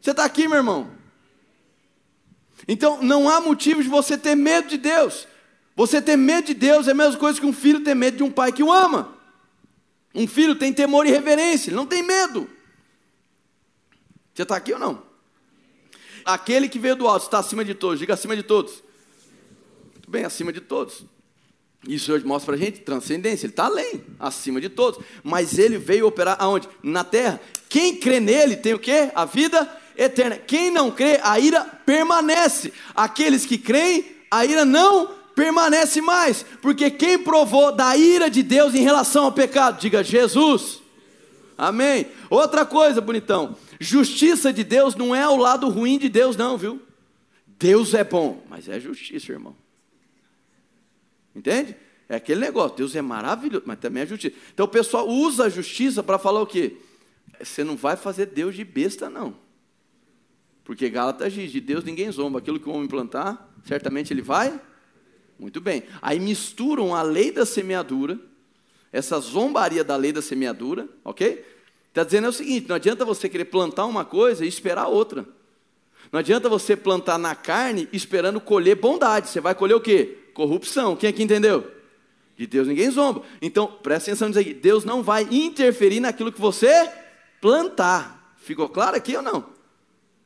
[0.00, 0.90] Você está aqui, meu irmão?
[2.66, 5.28] Então não há motivo de você ter medo de Deus.
[5.76, 8.22] Você ter medo de Deus é a mesma coisa que um filho ter medo de
[8.22, 9.14] um pai que o ama.
[10.14, 12.48] Um filho tem temor e reverência, ele não tem medo.
[14.32, 15.02] Você está aqui ou não?
[16.24, 18.85] Aquele que veio do alto está acima de todos, diga acima de todos
[20.06, 21.04] muito bem, acima de todos.
[21.86, 25.04] Isso hoje mostra para a gente transcendência, ele está além, acima de todos.
[25.22, 26.68] Mas ele veio operar aonde?
[26.82, 27.40] Na terra.
[27.68, 29.10] Quem crê nele tem o quê?
[29.14, 30.36] A vida eterna.
[30.36, 32.72] Quem não crê, a ira permanece.
[32.94, 36.44] Aqueles que creem, a ira não permanece mais.
[36.62, 39.80] Porque quem provou da ira de Deus em relação ao pecado?
[39.80, 40.80] Diga Jesus.
[41.58, 42.06] Amém.
[42.30, 43.56] Outra coisa, bonitão.
[43.80, 46.80] Justiça de Deus não é o lado ruim de Deus, não, viu?
[47.58, 49.54] Deus é bom, mas é justiça, irmão.
[51.36, 51.76] Entende?
[52.08, 54.34] É aquele negócio, Deus é maravilhoso, mas também é justiça.
[54.54, 56.78] Então o pessoal usa a justiça para falar o quê?
[57.38, 59.36] Você não vai fazer Deus de besta, não.
[60.64, 62.38] Porque Gálatas diz, de Deus ninguém zomba.
[62.38, 64.58] Aquilo que o homem plantar, certamente ele vai.
[65.38, 65.82] Muito bem.
[66.00, 68.18] Aí misturam a lei da semeadura,
[68.90, 71.44] essa zombaria da lei da semeadura, ok?
[71.88, 75.26] Está dizendo é o seguinte: não adianta você querer plantar uma coisa e esperar outra.
[76.10, 79.28] Não adianta você plantar na carne esperando colher bondade.
[79.28, 80.25] Você vai colher o quê?
[80.36, 80.94] Corrupção.
[80.94, 81.72] Quem aqui entendeu?
[82.36, 83.22] De Deus ninguém zomba.
[83.40, 84.52] Então, presta atenção nisso aqui.
[84.52, 86.92] Deus não vai interferir naquilo que você
[87.40, 88.36] plantar.
[88.36, 89.48] Ficou claro aqui ou não?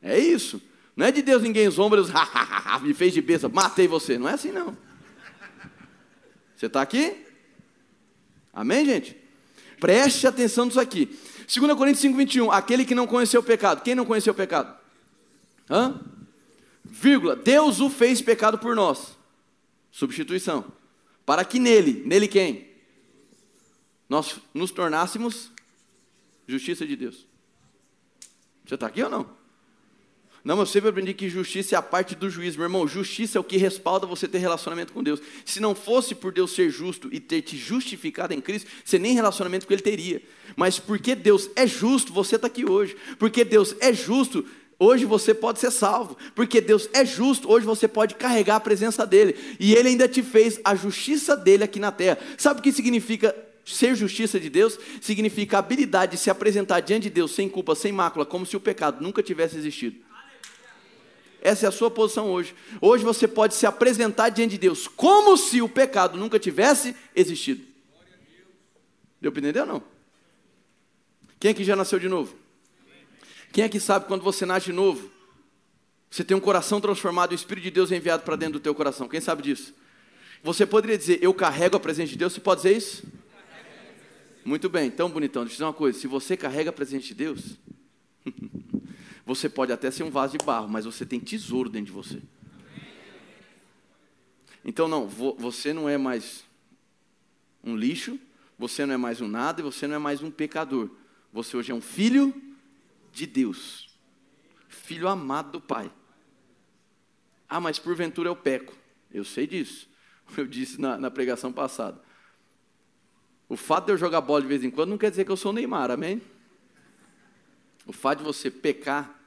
[0.01, 0.61] É isso.
[0.97, 2.09] Não é de Deus ninguém zomba, Deus
[2.83, 4.17] me fez de besta, matei você.
[4.17, 4.75] Não é assim não.
[6.57, 7.25] Você está aqui?
[8.53, 9.15] Amém, gente?
[9.79, 11.17] Preste atenção nisso aqui.
[11.47, 12.51] 2 Coríntios 5, 21.
[12.51, 13.81] Aquele que não conheceu o pecado.
[13.81, 14.77] Quem não conheceu o pecado?
[15.69, 16.01] Hã?
[16.83, 17.37] Vírgula.
[17.37, 19.20] Deus o fez pecado por nós
[19.91, 20.71] Substituição.
[21.25, 22.69] Para que nele, nele quem?
[24.09, 25.51] Nós nos tornássemos
[26.47, 27.25] justiça de Deus.
[28.65, 29.41] Você está aqui ou não?
[30.43, 32.87] Não, eu sempre aprendi que justiça é a parte do juízo, meu irmão.
[32.87, 35.21] Justiça é o que respalda você ter relacionamento com Deus.
[35.45, 39.13] Se não fosse por Deus ser justo e ter te justificado em Cristo, você nem
[39.13, 40.21] relacionamento com Ele teria.
[40.55, 42.97] Mas porque Deus é justo, você está aqui hoje.
[43.19, 44.43] Porque Deus é justo,
[44.83, 47.51] Hoje você pode ser salvo, porque Deus é justo.
[47.51, 51.63] Hoje você pode carregar a presença dele, e ele ainda te fez a justiça dele
[51.63, 52.17] aqui na terra.
[52.35, 54.79] Sabe o que significa ser justiça de Deus?
[54.99, 58.57] Significa a habilidade de se apresentar diante de Deus sem culpa, sem mácula, como se
[58.57, 59.97] o pecado nunca tivesse existido.
[61.43, 62.55] Essa é a sua posição hoje.
[62.81, 67.63] Hoje você pode se apresentar diante de Deus como se o pecado nunca tivesse existido.
[69.21, 69.83] Deu para entender ou não?
[71.39, 72.40] Quem aqui já nasceu de novo?
[73.51, 75.11] Quem é que sabe quando você nasce de novo?
[76.09, 78.73] Você tem um coração transformado, o Espírito de Deus é enviado para dentro do teu
[78.73, 79.07] coração.
[79.07, 79.73] Quem sabe disso?
[80.43, 82.33] Você poderia dizer, eu carrego a presença de Deus?
[82.33, 83.03] Você pode dizer isso?
[84.43, 87.13] Muito bem, então bonitão, deixa eu dizer uma coisa: se você carrega a presença de
[87.13, 87.57] Deus,
[89.25, 92.19] você pode até ser um vaso de barro, mas você tem tesouro dentro de você.
[94.65, 96.43] Então, não, você não é mais
[97.63, 98.19] um lixo,
[98.57, 100.89] você não é mais um nada e você não é mais um pecador.
[101.31, 102.33] Você hoje é um filho
[103.11, 103.89] de Deus,
[104.67, 105.91] filho amado do Pai.
[107.47, 108.73] Ah, mas porventura eu peco.
[109.11, 109.89] Eu sei disso.
[110.37, 112.01] Eu disse na, na pregação passada.
[113.49, 115.35] O fato de eu jogar bola de vez em quando não quer dizer que eu
[115.35, 116.21] sou Neymar, amém?
[117.85, 119.19] O fato de você pecar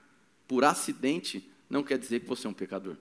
[0.48, 2.96] por acidente não quer dizer que você é um pecador.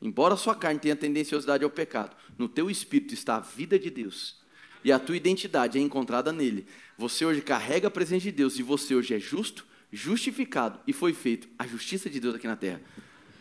[0.00, 3.90] Embora a sua carne tenha tendenciosidade ao pecado, no teu espírito está a vida de
[3.90, 4.40] Deus.
[4.84, 6.64] E a tua identidade é encontrada nele.
[6.96, 11.12] Você hoje carrega a presença de Deus e você hoje é justo, justificado e foi
[11.12, 12.80] feito a justiça de Deus aqui na terra.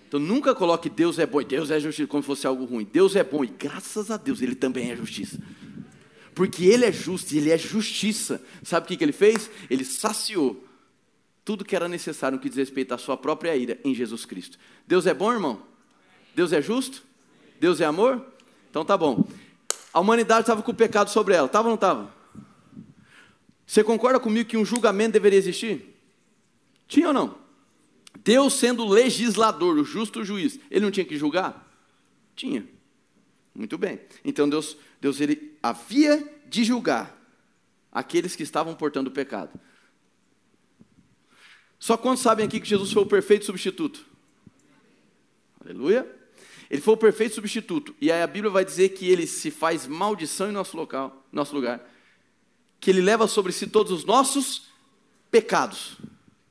[0.08, 2.88] Então nunca coloque Deus é bom e Deus é justiça como se fosse algo ruim.
[2.92, 5.40] Deus é bom e graças a Deus ele também é justiça.
[6.36, 8.44] Porque Ele é justo e Ele é justiça.
[8.62, 9.50] Sabe o que, que Ele fez?
[9.70, 10.62] Ele saciou
[11.46, 14.60] tudo que era necessário no que diz respeito à sua própria ira em Jesus Cristo.
[14.86, 15.64] Deus é bom, irmão?
[16.36, 17.04] Deus é justo?
[17.60, 18.24] Deus é amor?
[18.70, 19.26] Então tá bom.
[19.94, 22.14] A humanidade estava com o pecado sobre ela, estava ou não estava?
[23.66, 25.95] Você concorda comigo que um julgamento deveria existir?
[26.88, 27.38] Tinha ou não?
[28.24, 31.68] Deus sendo legislador, o justo juiz, ele não tinha que julgar?
[32.36, 32.68] Tinha.
[33.54, 34.00] Muito bem.
[34.24, 37.16] Então Deus, Deus ele havia de julgar
[37.92, 39.60] aqueles que estavam portando o pecado.
[41.80, 44.06] Só quantos sabem aqui que Jesus foi o perfeito substituto?
[45.64, 46.10] Aleluia.
[46.70, 47.96] Ele foi o perfeito substituto.
[48.02, 51.54] E aí a Bíblia vai dizer que ele se faz maldição em nosso local, nosso
[51.54, 51.88] lugar.
[52.80, 54.68] Que ele leva sobre si todos os nossos
[55.30, 55.98] pecados.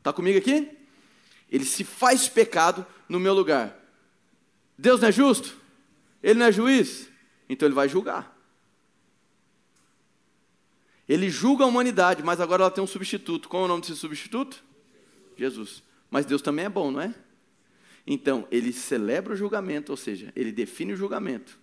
[0.05, 0.71] Está comigo aqui?
[1.51, 3.75] Ele se faz pecado no meu lugar.
[4.77, 5.57] Deus não é justo?
[6.23, 7.09] Ele não é juiz?
[7.49, 8.37] Então ele vai julgar.
[11.09, 13.49] Ele julga a humanidade, mas agora ela tem um substituto.
[13.49, 14.63] Qual é o nome desse substituto?
[15.39, 15.83] Jesus.
[16.11, 17.15] Mas Deus também é bom, não é?
[18.07, 21.59] Então, ele celebra o julgamento, ou seja, ele define o julgamento.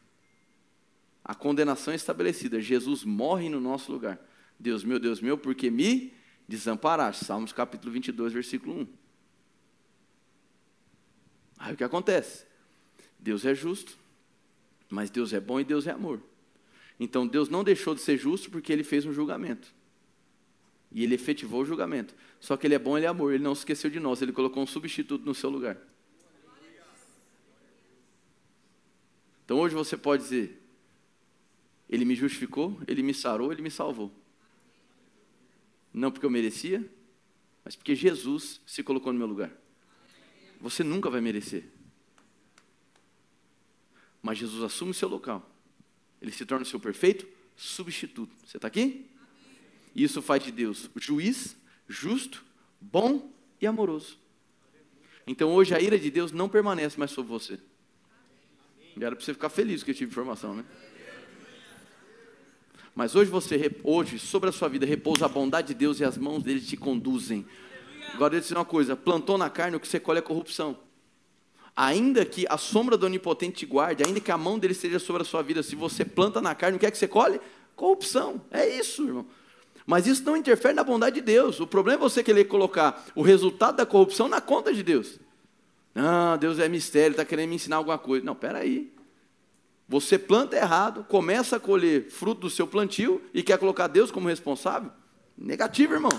[1.23, 2.59] A condenação é estabelecida.
[2.59, 4.19] Jesus morre no nosso lugar.
[4.59, 6.11] Deus meu, Deus meu, porque me
[6.51, 7.25] desamparaste.
[7.25, 8.87] Salmos capítulo 22, versículo 1.
[11.57, 12.45] Aí o que acontece?
[13.17, 13.97] Deus é justo,
[14.89, 16.21] mas Deus é bom e Deus é amor.
[16.99, 19.73] Então Deus não deixou de ser justo porque ele fez um julgamento.
[20.91, 22.13] E ele efetivou o julgamento.
[22.39, 24.33] Só que ele é bom, ele é amor, ele não se esqueceu de nós, ele
[24.33, 25.77] colocou um substituto no seu lugar.
[29.45, 30.61] Então hoje você pode dizer:
[31.89, 34.11] Ele me justificou, Ele me sarou, Ele me salvou.
[35.93, 36.89] Não porque eu merecia,
[37.63, 39.51] mas porque Jesus se colocou no meu lugar.
[40.59, 41.65] Você nunca vai merecer.
[44.21, 45.49] Mas Jesus assume o seu local.
[46.21, 48.33] Ele se torna o seu perfeito substituto.
[48.45, 49.09] Você está aqui?
[49.95, 52.43] Isso faz de Deus juiz, justo,
[52.79, 54.17] bom e amoroso.
[55.27, 57.59] Então hoje a ira de Deus não permanece mais sobre você.
[58.95, 60.65] E era para você ficar feliz que eu tive informação, né?
[62.95, 66.17] Mas hoje você, hoje, sobre a sua vida, repousa a bondade de Deus e as
[66.17, 67.45] mãos dele te conduzem.
[68.13, 70.77] Agora, eu dizer uma coisa: plantou na carne o que você colhe é corrupção.
[71.75, 75.21] Ainda que a sombra do onipotente te guarde, ainda que a mão dele esteja sobre
[75.21, 77.39] a sua vida, se você planta na carne, o que é que você colhe?
[77.75, 78.41] Corrupção.
[78.51, 79.25] É isso, irmão.
[79.85, 81.59] Mas isso não interfere na bondade de Deus.
[81.59, 85.17] O problema é você querer colocar o resultado da corrupção na conta de Deus.
[85.95, 88.25] Não, Deus é mistério, está querendo me ensinar alguma coisa.
[88.25, 88.91] Não, peraí.
[89.91, 94.29] Você planta errado, começa a colher fruto do seu plantio e quer colocar Deus como
[94.29, 94.89] responsável?
[95.37, 96.17] Negativo, irmão.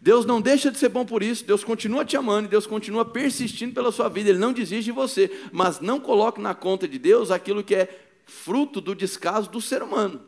[0.00, 3.74] Deus não deixa de ser bom por isso, Deus continua te amando Deus continua persistindo
[3.74, 7.30] pela sua vida, Ele não desiste de você, mas não coloque na conta de Deus
[7.30, 10.22] aquilo que é fruto do descaso do ser humano.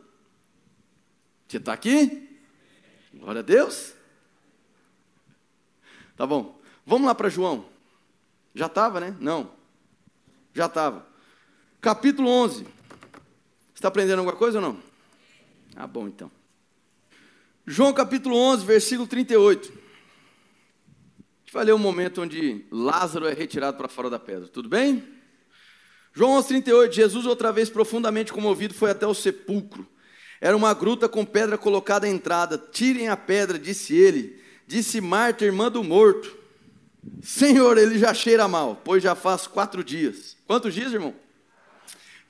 [1.49, 2.29] Você está aqui?
[3.15, 3.95] Glória a Deus.
[6.15, 6.61] Tá bom.
[6.85, 7.65] Vamos lá para João.
[8.55, 9.17] Já estava, né?
[9.19, 9.51] Não.
[10.53, 11.10] Já estava.
[11.81, 12.67] Capítulo 11.
[13.75, 14.79] Está aprendendo alguma coisa ou não?
[15.75, 16.31] Ah, bom então.
[17.67, 19.69] João capítulo 11, versículo 38.
[19.69, 19.73] A
[21.41, 24.47] gente vai ler um momento onde Lázaro é retirado para fora da pedra.
[24.47, 25.03] Tudo bem?
[26.13, 26.95] João 11, 38.
[26.95, 29.89] Jesus, outra vez profundamente comovido, foi até o sepulcro.
[30.39, 32.59] Era uma gruta com pedra colocada à entrada.
[32.59, 34.39] Tirem a pedra, disse ele.
[34.67, 36.37] Disse Marta, irmã do morto.
[37.23, 40.37] Senhor, ele já cheira mal, pois já faz quatro dias.
[40.47, 41.15] Quantos dias, irmão?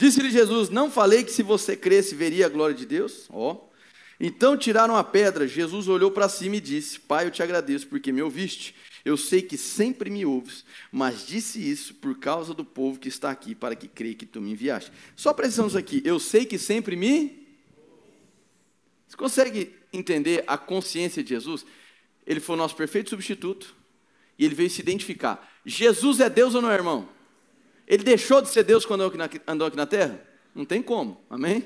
[0.01, 3.27] Disse-lhe Jesus: Não falei que se você cresce veria a glória de Deus?
[3.29, 3.53] Ó.
[3.53, 3.71] Oh.
[4.19, 5.47] Então tiraram a pedra.
[5.47, 8.75] Jesus olhou para cima e disse: Pai, eu te agradeço porque me ouviste.
[9.05, 13.31] Eu sei que sempre me ouves, mas disse isso por causa do povo que está
[13.31, 14.91] aqui, para que creia que tu me enviaste.
[15.15, 16.01] Só precisamos aqui.
[16.03, 17.47] Eu sei que sempre me.
[19.07, 21.67] Você consegue entender a consciência de Jesus?
[22.27, 23.77] Ele foi o nosso perfeito substituto
[24.39, 25.47] e ele veio se identificar.
[25.67, 27.20] Jesus é Deus ou não é, irmão?
[27.91, 29.03] Ele deixou de ser Deus quando
[29.49, 30.23] andou aqui na terra?
[30.55, 31.65] Não tem como, amém?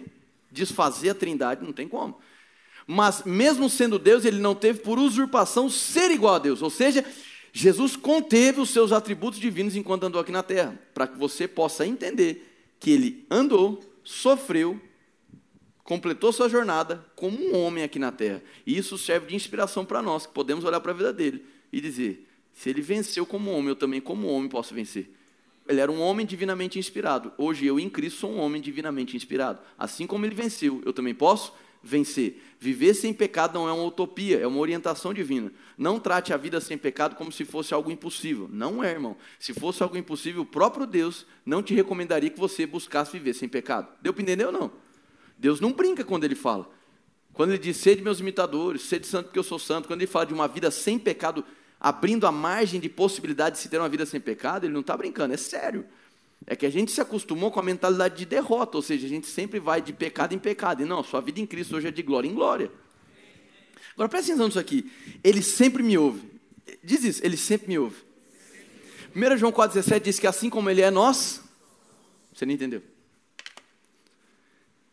[0.50, 2.18] Desfazer a trindade, não tem como.
[2.86, 6.62] Mas, mesmo sendo Deus, ele não teve por usurpação ser igual a Deus.
[6.62, 7.04] Ou seja,
[7.52, 11.86] Jesus conteve os seus atributos divinos enquanto andou aqui na terra, para que você possa
[11.86, 14.80] entender que ele andou, sofreu,
[15.82, 18.42] completou sua jornada como um homem aqui na terra.
[18.66, 21.82] E isso serve de inspiração para nós, que podemos olhar para a vida dele e
[21.82, 25.10] dizer: se ele venceu como homem, eu também, como homem, posso vencer.
[25.66, 27.32] Ele era um homem divinamente inspirado.
[27.38, 29.60] Hoje eu, em Cristo, sou um homem divinamente inspirado.
[29.78, 32.42] Assim como ele venceu, eu também posso vencer.
[32.58, 35.52] Viver sem pecado não é uma utopia, é uma orientação divina.
[35.76, 38.48] Não trate a vida sem pecado como se fosse algo impossível.
[38.50, 39.16] Não é, irmão.
[39.38, 43.48] Se fosse algo impossível, o próprio Deus não te recomendaria que você buscasse viver sem
[43.48, 43.88] pecado.
[44.00, 44.72] Deu para entender ou não?
[45.38, 46.70] Deus não brinca quando ele fala.
[47.34, 50.26] Quando ele diz, sede meus imitadores, sede santo porque eu sou santo, quando ele fala
[50.26, 51.44] de uma vida sem pecado,
[51.84, 54.96] abrindo a margem de possibilidade de se ter uma vida sem pecado, ele não está
[54.96, 55.84] brincando, é sério.
[56.46, 59.26] É que a gente se acostumou com a mentalidade de derrota, ou seja, a gente
[59.26, 60.80] sempre vai de pecado em pecado.
[60.80, 62.72] E não, sua vida em Cristo hoje é de glória em glória.
[63.92, 64.90] Agora presta atenção nisso aqui.
[65.22, 66.22] Ele sempre me ouve.
[66.82, 68.02] Diz isso, ele sempre me ouve.
[69.14, 71.42] 1 João 4,17 diz que assim como ele é nós,
[72.32, 72.82] você não entendeu.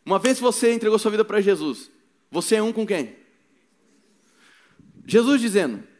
[0.04, 1.90] Uma vez que você entregou sua vida para Jesus,
[2.30, 3.16] você é um com quem?
[5.06, 5.90] Jesus dizendo,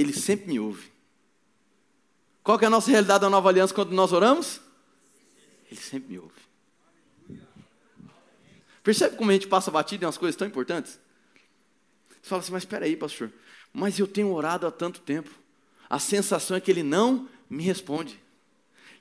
[0.00, 0.90] Ele sempre me ouve.
[2.42, 4.58] Qual que é a nossa realidade da nova aliança quando nós oramos?
[5.70, 6.40] Ele sempre me ouve.
[8.82, 10.98] Percebe como a gente passa batido em umas coisas tão importantes?
[12.08, 13.30] Você fala assim, mas espera aí, pastor,
[13.74, 15.30] mas eu tenho orado há tanto tempo.
[15.88, 18.18] A sensação é que ele não me responde.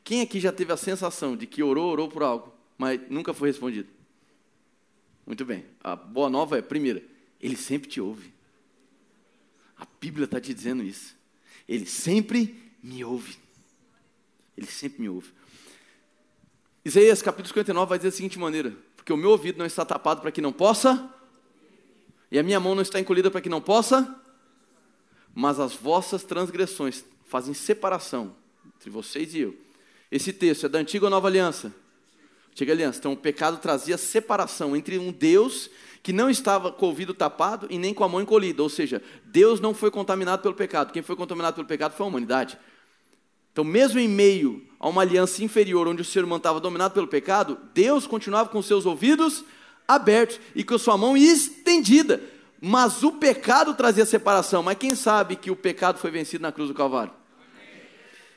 [0.04, 3.48] Quem aqui já teve a sensação de que orou, orou por algo, mas nunca foi
[3.48, 3.88] respondido?
[5.26, 5.66] Muito bem.
[5.82, 7.02] A boa nova é, primeira,
[7.40, 8.34] ele sempre te ouve.
[9.80, 11.16] A Bíblia está te dizendo isso.
[11.68, 13.38] Ele sempre me ouve.
[14.58, 15.32] Ele sempre me ouve.
[16.84, 20.22] Isaías capítulo 59 vai dizer da seguinte maneira: Porque o meu ouvido não está tapado
[20.22, 21.14] para que não possa,
[22.32, 24.16] e a minha mão não está encolhida para que não possa,
[25.34, 28.36] mas as vossas transgressões fazem separação
[28.76, 29.58] entre vocês e eu.
[30.12, 31.74] Esse texto é da antiga ou nova aliança?
[32.52, 33.00] Antiga aliança.
[33.00, 35.70] Então, o pecado trazia separação entre um Deus
[36.02, 38.64] que não estava com o ouvido tapado e nem com a mão encolhida.
[38.64, 40.92] Ou seja, Deus não foi contaminado pelo pecado.
[40.92, 42.58] Quem foi contaminado pelo pecado foi a humanidade.
[43.52, 47.08] Então, mesmo em meio a uma aliança inferior, onde o ser humano estava dominado pelo
[47.08, 49.44] pecado, Deus continuava com seus ouvidos
[49.88, 52.22] abertos e com sua mão estendida.
[52.62, 54.64] Mas o pecado trazia separação.
[54.64, 57.14] Mas quem sabe que o pecado foi vencido na cruz do Calvário?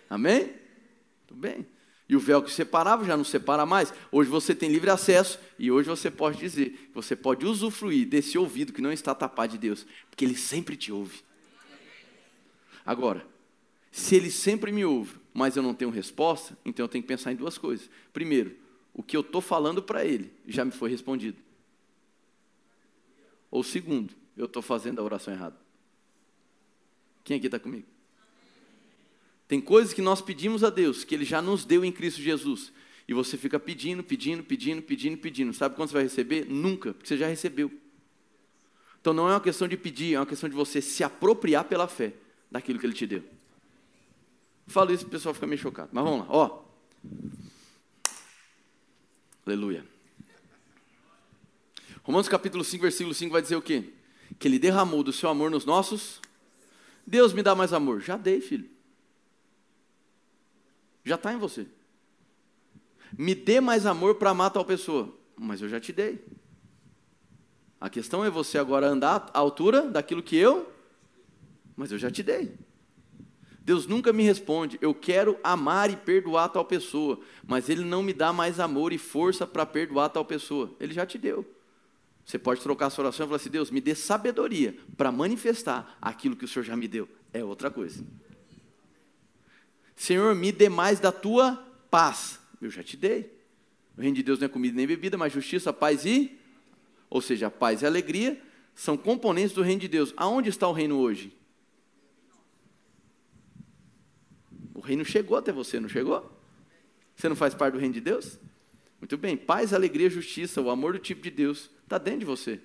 [0.09, 0.35] Amém?
[0.35, 0.53] Amém?
[1.27, 1.67] Tudo bem.
[2.09, 3.93] E o véu que separava já não separa mais.
[4.11, 8.73] Hoje você tem livre acesso e hoje você pode dizer, você pode usufruir desse ouvido
[8.73, 11.21] que não está tapado de Deus, porque Ele sempre te ouve.
[12.85, 13.27] Agora,
[13.91, 17.33] se Ele sempre me ouve, mas eu não tenho resposta, então eu tenho que pensar
[17.33, 17.89] em duas coisas.
[18.13, 18.57] Primeiro,
[18.93, 21.39] o que eu estou falando para Ele já me foi respondido.
[23.51, 25.57] Ou segundo, eu estou fazendo a oração errada.
[27.25, 27.87] Quem aqui está comigo?
[29.53, 32.73] Tem coisas que nós pedimos a Deus, que Ele já nos deu em Cristo Jesus.
[33.07, 35.53] E você fica pedindo, pedindo, pedindo, pedindo, pedindo.
[35.53, 36.47] Sabe quando você vai receber?
[36.49, 37.71] Nunca, porque você já recebeu.
[38.99, 41.87] Então não é uma questão de pedir, é uma questão de você se apropriar pela
[41.87, 42.15] fé
[42.51, 43.23] daquilo que Ele te deu.
[44.69, 45.91] Falo isso, o pessoal fica meio chocado.
[45.93, 46.63] Mas vamos lá, ó.
[49.45, 49.85] Aleluia.
[52.03, 53.93] Romanos capítulo 5, versículo 5 vai dizer o quê?
[54.39, 56.23] Que Ele derramou do seu amor nos nossos.
[57.07, 58.01] Deus me dá mais amor.
[58.01, 58.72] Já dei, filho.
[61.05, 61.67] Já está em você.
[63.17, 65.15] Me dê mais amor para amar tal pessoa.
[65.37, 66.25] Mas eu já te dei.
[67.81, 70.73] A questão é você agora andar à altura daquilo que eu.
[71.77, 72.57] Mas eu já te dei.
[73.65, 78.13] Deus nunca me responde, eu quero amar e perdoar tal pessoa, mas Ele não me
[78.13, 80.75] dá mais amor e força para perdoar tal pessoa.
[80.81, 81.47] Ele já te deu.
[82.25, 86.37] Você pode trocar sua oração e falar assim: Deus, me dê sabedoria para manifestar aquilo
[86.37, 87.09] que o Senhor já me deu.
[87.33, 88.05] É outra coisa.
[89.97, 91.57] Senhor, me dê mais da tua
[91.91, 92.41] paz.
[92.61, 93.33] Eu já te dei.
[93.97, 96.39] O reino de Deus não é comida nem bebida, mas justiça, paz e.
[97.11, 98.41] Ou seja, paz e alegria
[98.75, 100.15] são componentes do reino de Deus.
[100.17, 101.37] Aonde está o reino hoje?
[104.75, 106.31] O reino chegou até você, não chegou?
[107.15, 108.39] Você não faz parte do reino de Deus?
[109.01, 112.61] Muito bem, paz, alegria, justiça, o amor do tipo de Deus está dentro de você.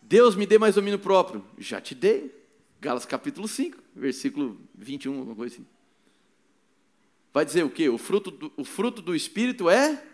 [0.00, 1.44] Deus me dê mais domínio próprio.
[1.58, 2.34] Já te dei.
[2.80, 5.66] Galas capítulo 5, versículo 21, alguma coisa assim.
[7.32, 7.88] Vai dizer o quê?
[7.88, 10.04] O fruto do, o fruto do Espírito é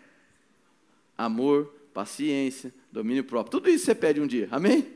[1.17, 3.51] amor, paciência, domínio próprio.
[3.51, 4.93] Tudo isso você pede um dia, amém?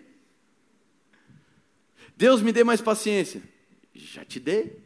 [2.15, 3.41] Deus me dê mais paciência.
[3.93, 4.77] Já te dei.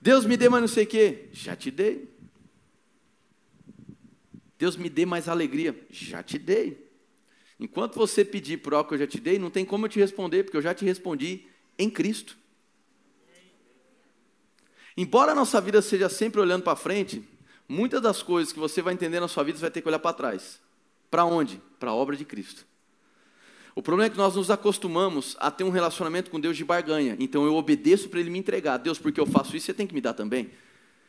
[0.00, 1.28] Deus me dê mais não sei o quê.
[1.32, 2.08] Já te dei.
[4.58, 5.78] Deus me dê mais alegria.
[5.90, 6.90] Já te dei.
[7.60, 10.00] Enquanto você pedir por algo que eu já te dei, não tem como eu te
[10.00, 11.46] responder, porque eu já te respondi
[11.78, 12.36] em Cristo.
[14.96, 17.26] Embora a nossa vida seja sempre olhando para frente,
[17.68, 19.98] muitas das coisas que você vai entender na sua vida, você vai ter que olhar
[19.98, 20.60] para trás.
[21.10, 21.60] Para onde?
[21.78, 22.66] Para a obra de Cristo.
[23.74, 27.16] O problema é que nós nos acostumamos a ter um relacionamento com Deus de barganha.
[27.18, 28.76] Então eu obedeço para Ele me entregar.
[28.76, 30.50] Deus, porque eu faço isso, você tem que me dar também.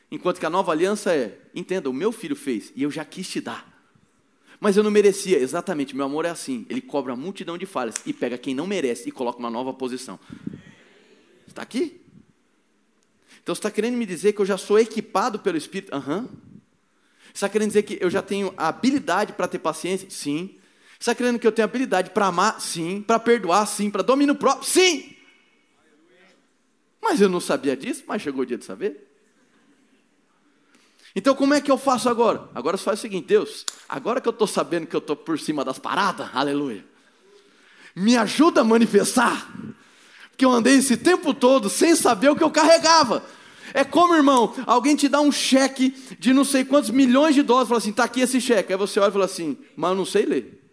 [0.10, 3.28] Enquanto que a nova aliança é, entenda, o meu filho fez e eu já quis
[3.28, 3.73] te dar.
[4.64, 5.38] Mas eu não merecia.
[5.40, 6.66] Exatamente, meu amor é assim.
[6.70, 9.74] Ele cobra a multidão de falhas e pega quem não merece e coloca uma nova
[9.74, 10.18] posição.
[11.46, 12.00] Está aqui?
[13.42, 15.94] Então você está querendo me dizer que eu já sou equipado pelo Espírito?
[15.94, 16.20] Aham.
[16.20, 16.30] Uhum.
[17.34, 20.10] Está querendo dizer que eu já tenho a habilidade para ter paciência?
[20.10, 20.56] Sim.
[20.98, 22.62] Está querendo que eu tenha habilidade para amar?
[22.62, 23.02] Sim.
[23.02, 23.68] Para perdoar?
[23.68, 23.92] Sim.
[23.92, 24.66] Para domínio próprio?
[24.66, 25.14] Sim.
[27.02, 29.13] Mas eu não sabia disso, mas chegou o dia de saber.
[31.16, 32.50] Então, como é que eu faço agora?
[32.56, 35.40] Agora você faz o seguinte: Deus, agora que eu estou sabendo que eu estou por
[35.40, 36.84] cima das paradas, aleluia,
[37.96, 39.48] me ajuda a manifestar,
[40.30, 43.24] porque eu andei esse tempo todo sem saber o que eu carregava.
[43.74, 47.70] É como, irmão, alguém te dá um cheque de não sei quantos milhões de dólares,
[47.70, 48.74] fala assim: está aqui esse cheque.
[48.74, 50.64] Aí você olha e fala assim: mas eu não sei ler.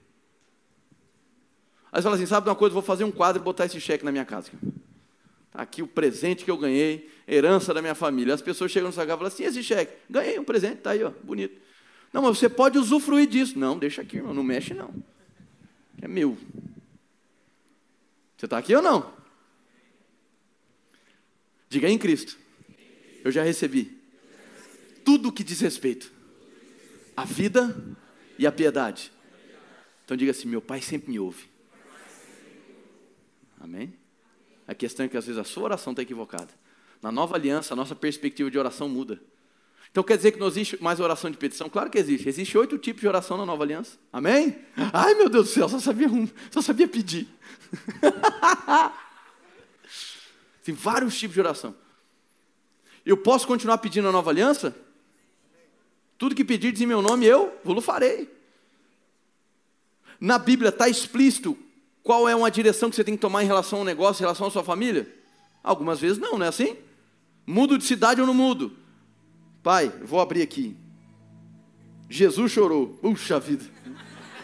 [1.92, 4.04] Aí você fala assim: sabe uma coisa, vou fazer um quadro e botar esse cheque
[4.04, 4.50] na minha casa.
[5.52, 8.34] Aqui o presente que eu ganhei, herança da minha família.
[8.34, 11.02] As pessoas chegam no sagrado e falam assim: esse cheque, ganhei um presente, está aí,
[11.02, 11.60] ó, bonito.
[12.12, 13.58] Não, mas você pode usufruir disso.
[13.58, 14.94] Não, deixa aqui, irmão, não mexe não.
[16.00, 16.36] É meu.
[18.36, 19.12] Você está aqui ou não?
[21.68, 22.38] Diga em Cristo.
[23.22, 23.98] Eu já recebi
[25.04, 26.10] tudo que diz respeito
[27.16, 27.76] à vida
[28.38, 29.12] e à piedade.
[30.04, 31.48] Então diga assim: meu pai sempre me ouve.
[33.60, 33.99] Amém?
[34.70, 36.48] A questão é que às vezes a sua oração está equivocada.
[37.02, 39.20] Na nova aliança, a nossa perspectiva de oração muda.
[39.90, 41.68] Então quer dizer que não existe mais oração de petição?
[41.68, 42.28] Claro que existe.
[42.28, 43.98] Existe oito tipos de oração na nova aliança.
[44.12, 44.56] Amém?
[44.92, 47.26] Ai meu Deus do céu, só sabia um, só sabia pedir.
[50.62, 51.74] Tem vários tipos de oração.
[53.04, 54.72] Eu posso continuar pedindo a nova aliança?
[56.16, 58.32] Tudo que pedirdes em meu nome, eu vou farei.
[60.20, 61.58] Na Bíblia está explícito
[62.02, 64.46] qual é uma direção que você tem que tomar em relação ao negócio, em relação
[64.46, 65.08] à sua família?
[65.62, 66.76] Algumas vezes não, não é assim?
[67.46, 68.72] Mudo de cidade ou não mudo?
[69.62, 70.76] Pai, vou abrir aqui.
[72.08, 72.88] Jesus chorou.
[73.02, 73.64] Puxa vida.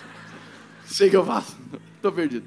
[0.87, 1.57] Sei que eu faço.
[1.97, 2.47] Estou perdido.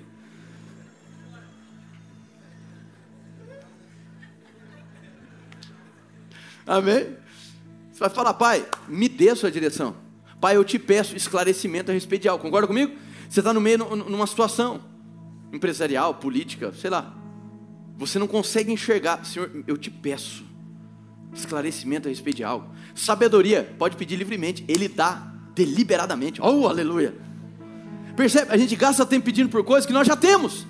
[6.65, 7.17] Amém?
[7.91, 9.95] Você vai falar, pai, me dê a sua direção.
[10.39, 12.43] Pai, eu te peço esclarecimento a respeito de algo.
[12.43, 12.95] Concorda comigo?
[13.27, 14.88] Você está no meio numa situação
[15.51, 17.15] empresarial, política, sei lá.
[17.97, 19.25] Você não consegue enxergar.
[19.25, 20.45] Senhor, eu te peço
[21.33, 22.69] esclarecimento a respeito de algo.
[22.95, 24.63] Sabedoria, pode pedir livremente.
[24.67, 26.41] Ele dá deliberadamente.
[26.41, 27.13] Oh, aleluia.
[28.15, 28.51] Percebe?
[28.51, 30.65] A gente gasta tempo pedindo por coisas que nós já temos.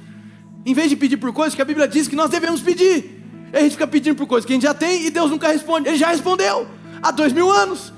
[0.65, 3.23] Em vez de pedir por coisas que a Bíblia diz que nós devemos pedir.
[3.53, 5.87] A gente fica pedindo por coisas que a gente já tem e Deus nunca responde.
[5.87, 6.67] Ele já respondeu
[7.01, 7.93] há dois mil anos.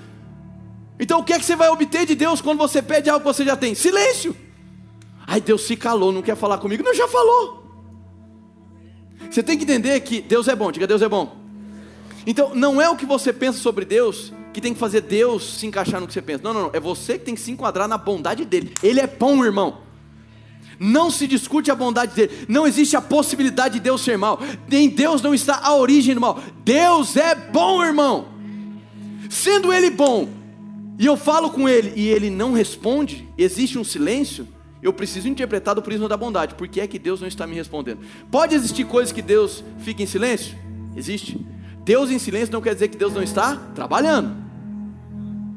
[1.00, 3.34] Então o que é que você vai obter de Deus quando você pede algo que
[3.34, 3.74] você já tem?
[3.74, 4.36] Silêncio.
[5.28, 6.84] Ai, Deus se calou, não quer falar comigo.
[6.84, 7.62] Não, já falou.
[9.30, 10.72] Você tem que entender que Deus é bom.
[10.72, 11.38] Diga, Deus é bom.
[12.26, 15.66] Então não é o que você pensa sobre Deus que tem que fazer Deus se
[15.66, 16.44] encaixar no que você pensa.
[16.44, 16.70] Não, não, não.
[16.74, 18.74] É você que tem que se enquadrar na bondade dele.
[18.84, 19.78] Ele é bom, irmão.
[20.78, 22.46] Não se discute a bondade dele.
[22.48, 24.40] Não existe a possibilidade de Deus ser mal.
[24.70, 26.40] Em Deus não está a origem do mal.
[26.66, 28.28] Deus é bom, irmão.
[29.30, 30.28] Sendo Ele bom,
[31.00, 34.48] e eu falo com Ele e Ele não responde, existe um silêncio.
[34.82, 36.56] Eu preciso interpretar do prisma da bondade.
[36.56, 38.00] Por que é que Deus não está me respondendo?
[38.32, 40.58] Pode existir coisas que Deus fica em silêncio?
[40.96, 41.46] Existe.
[41.86, 44.36] Deus em silêncio não quer dizer que Deus não está trabalhando.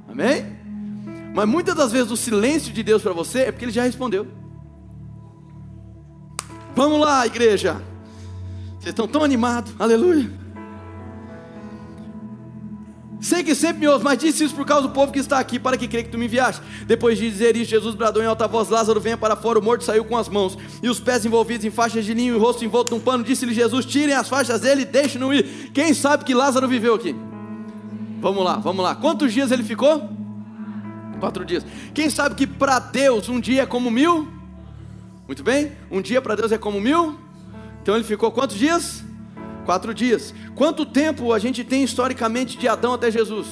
[0.09, 0.45] Amém?
[1.35, 4.27] Mas muitas das vezes o silêncio de Deus para você é porque Ele já respondeu.
[6.77, 7.83] Vamos lá, igreja.
[8.79, 10.44] Vocês estão tão animados, aleluia.
[13.25, 15.59] Sei que sempre me ouve, mas disse isso por causa do povo que está aqui,
[15.59, 16.61] para que creia que tu me enviaste.
[16.87, 19.59] Depois de dizer isso, Jesus bradou em alta voz: Lázaro, venha para fora.
[19.59, 22.37] O morto saiu com as mãos e os pés envolvidos em faixas de linho e
[22.37, 23.25] o rosto envolto num pano.
[23.25, 25.71] Disse-lhe Jesus: Tirem as faixas dele e deixem-no ir.
[25.73, 27.17] Quem sabe que Lázaro viveu aqui?
[28.21, 28.95] Vamos lá, vamos lá.
[28.95, 30.07] Quantos dias ele ficou?
[31.19, 31.65] Quatro dias.
[31.95, 34.29] Quem sabe que para Deus um dia é como mil?
[35.27, 35.73] Muito bem?
[35.91, 37.19] Um dia para Deus é como mil.
[37.83, 39.03] Então ele ficou quantos dias?
[39.65, 40.35] Quatro dias.
[40.55, 43.47] Quanto tempo a gente tem historicamente de Adão até Jesus?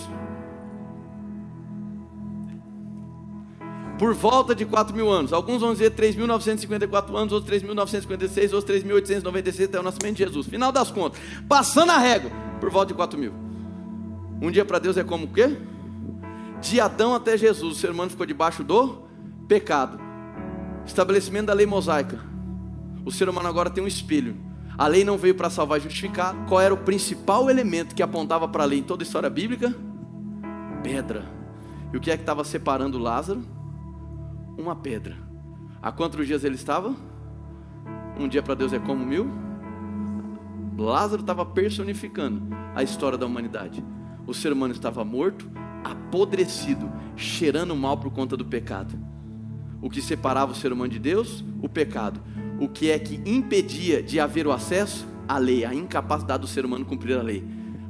[3.99, 5.33] Por volta de 4 mil anos.
[5.33, 10.47] Alguns vão dizer 3.954 anos, outros 3.956, outros 3.896 até o nascimento de Jesus.
[10.47, 11.21] Final das contas.
[11.49, 13.33] Passando a régua, por volta de 4 mil.
[14.41, 15.57] Um dia para Deus é como o quê?
[16.61, 19.03] De Adão até Jesus, o ser humano ficou debaixo do
[19.47, 20.01] pecado.
[20.85, 22.19] Estabelecimento da lei mosaica.
[23.05, 24.52] O ser humano agora tem um espelho.
[24.83, 26.35] A lei não veio para salvar e justificar.
[26.49, 29.73] Qual era o principal elemento que apontava para a lei em toda a história bíblica?
[30.83, 31.25] Pedra.
[31.93, 33.45] E o que é que estava separando Lázaro?
[34.59, 35.17] Uma pedra.
[35.81, 36.97] Há quantos dias ele estava?
[38.19, 39.31] Um dia para Deus é como mil.
[40.77, 42.43] Lázaro estava personificando
[42.75, 43.85] a história da humanidade.
[44.27, 45.49] O ser humano estava morto,
[45.85, 48.99] apodrecido, cheirando mal por conta do pecado
[49.83, 51.45] o que separava o ser humano de Deus?
[51.61, 52.21] O pecado.
[52.63, 55.05] O que é que impedia de haver o acesso?
[55.27, 57.43] A lei, a incapacidade do ser humano cumprir a lei.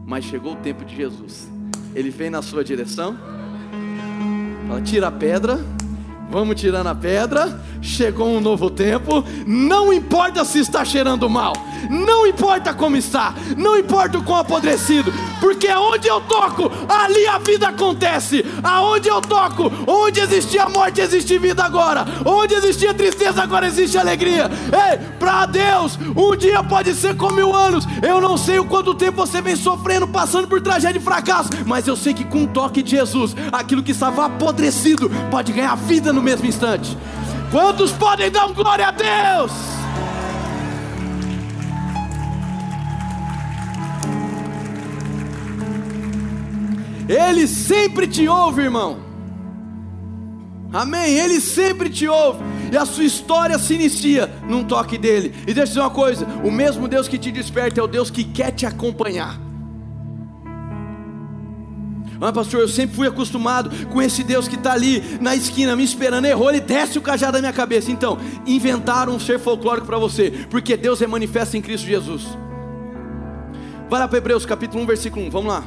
[0.07, 1.47] Mas chegou o tempo de Jesus.
[1.95, 3.19] Ele vem na sua direção.
[4.83, 5.59] Tira a pedra,
[6.33, 11.53] vamos tirando a pedra, chegou um novo tempo, não importa se está cheirando mal,
[11.91, 17.39] não importa como está, não importa o quão apodrecido, porque aonde eu toco, ali a
[17.39, 23.67] vida acontece, aonde eu toco, onde existia morte, existe vida agora, onde existia tristeza, agora
[23.67, 24.51] existe alegria.
[24.73, 28.95] Ei, para Deus, um dia pode ser como mil anos, eu não sei o quanto
[28.95, 32.47] tempo você vem sofrendo, passando por tragédia e fracasso, mas eu sei que com o
[32.49, 36.97] toque de Jesus, aquilo que estava apodrecido pode ganhar vida no mesmo instante.
[37.51, 39.53] Quantos podem dar um glória a Deus?
[47.09, 48.99] Ele sempre te ouve, irmão.
[50.73, 51.19] Amém?
[51.19, 52.43] Ele sempre te ouve.
[52.73, 55.35] E a sua história se inicia num toque dele.
[55.43, 58.11] E deixa eu dizer uma coisa: o mesmo Deus que te desperta é o Deus
[58.11, 59.39] que quer te acompanhar.
[62.25, 65.83] Ah, pastor, eu sempre fui acostumado com esse Deus que está ali na esquina me
[65.83, 66.25] esperando.
[66.25, 67.91] Errou, ele desce o cajado da minha cabeça.
[67.91, 68.17] Então,
[68.47, 72.23] inventaram um ser folclórico para você, porque Deus é manifesto em Cristo Jesus.
[73.91, 75.31] Vai lá para Hebreus capítulo 1, versículo 1.
[75.31, 75.65] Vamos lá.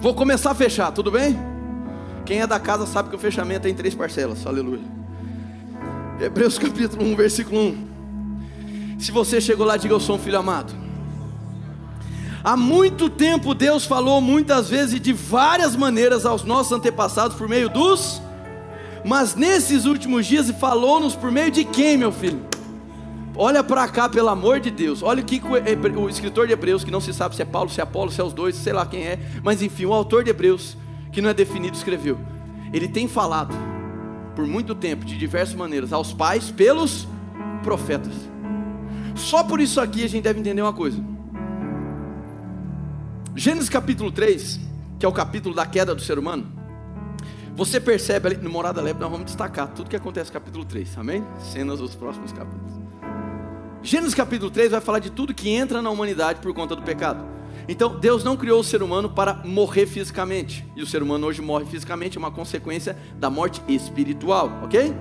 [0.00, 1.38] Vou começar a fechar, tudo bem?
[2.24, 4.44] Quem é da casa sabe que o fechamento é em três parcelas.
[4.44, 4.82] Aleluia.
[6.20, 8.98] Hebreus capítulo 1, versículo 1.
[8.98, 10.85] Se você chegou lá, diga eu sou um filho amado.
[12.46, 17.48] Há muito tempo Deus falou muitas vezes e de várias maneiras aos nossos antepassados por
[17.48, 18.22] meio dos,
[19.04, 22.40] mas nesses últimos dias falou-nos por meio de quem, meu filho?
[23.34, 25.02] Olha para cá, pelo amor de Deus.
[25.02, 27.80] Olha o que o escritor de Hebreus, que não se sabe se é Paulo, se
[27.80, 30.30] é Apolo, se é os dois, sei lá quem é, mas enfim, o autor de
[30.30, 30.76] Hebreus,
[31.10, 32.16] que não é definido, escreveu.
[32.72, 33.56] Ele tem falado
[34.36, 37.08] por muito tempo, de diversas maneiras, aos pais pelos
[37.64, 38.14] profetas.
[39.16, 41.15] Só por isso aqui a gente deve entender uma coisa.
[43.38, 44.58] Gênesis capítulo 3,
[44.98, 46.46] que é o capítulo da queda do ser humano,
[47.54, 50.96] você percebe ali no Morada Leve, nós vamos destacar tudo que acontece no capítulo 3,
[50.96, 51.22] amém?
[51.38, 52.72] Cenas dos próximos capítulos.
[53.82, 57.26] Gênesis capítulo 3 vai falar de tudo que entra na humanidade por conta do pecado.
[57.68, 61.42] Então, Deus não criou o ser humano para morrer fisicamente, e o ser humano hoje
[61.42, 64.94] morre fisicamente, é uma consequência da morte espiritual, ok?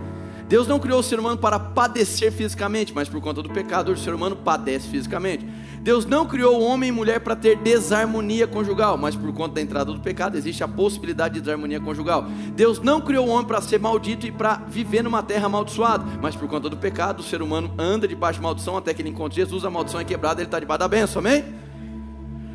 [0.48, 3.98] Deus não criou o ser humano para padecer fisicamente, mas por conta do pecado, o
[3.98, 5.46] ser humano padece fisicamente.
[5.82, 9.62] Deus não criou o homem e mulher para ter desarmonia conjugal, mas por conta da
[9.62, 12.26] entrada do pecado existe a possibilidade de desarmonia conjugal.
[12.56, 16.36] Deus não criou o homem para ser maldito e para viver numa terra amaldiçoada, mas
[16.36, 19.36] por conta do pecado o ser humano anda debaixo de maldição até que ele encontre
[19.36, 21.44] Jesus, a maldição é quebrada, ele está debaixo da bênção, amém?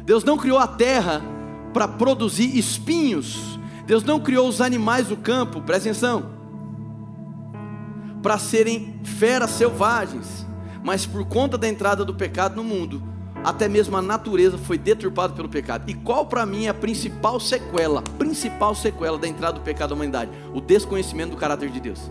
[0.05, 1.23] Deus não criou a terra
[1.73, 3.59] para produzir espinhos.
[3.87, 6.40] Deus não criou os animais do campo, presta atenção,
[8.23, 10.47] para serem feras selvagens,
[10.83, 13.03] mas por conta da entrada do pecado no mundo,
[13.43, 15.89] até mesmo a natureza foi deturpada pelo pecado.
[15.89, 19.95] E qual para mim é a principal sequela, principal sequela da entrada do pecado à
[19.95, 20.31] humanidade?
[20.55, 22.11] O desconhecimento do caráter de Deus.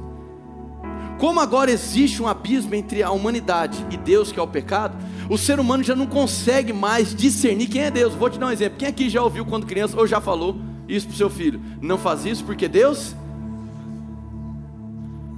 [1.20, 4.98] Como agora existe um abismo entre a humanidade e Deus, que é o pecado,
[5.30, 8.16] o ser humano já não consegue mais discernir quem é Deus.
[8.16, 8.78] Vou te dar um exemplo.
[8.80, 10.58] Quem aqui já ouviu quando criança ou já falou
[10.88, 11.62] isso para seu filho?
[11.82, 13.16] Não faz isso porque Deus.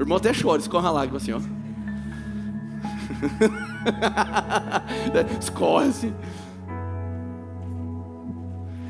[0.02, 1.38] O irmão até chora, escorra a lágrima assim, ó.
[5.40, 6.12] Escorre assim.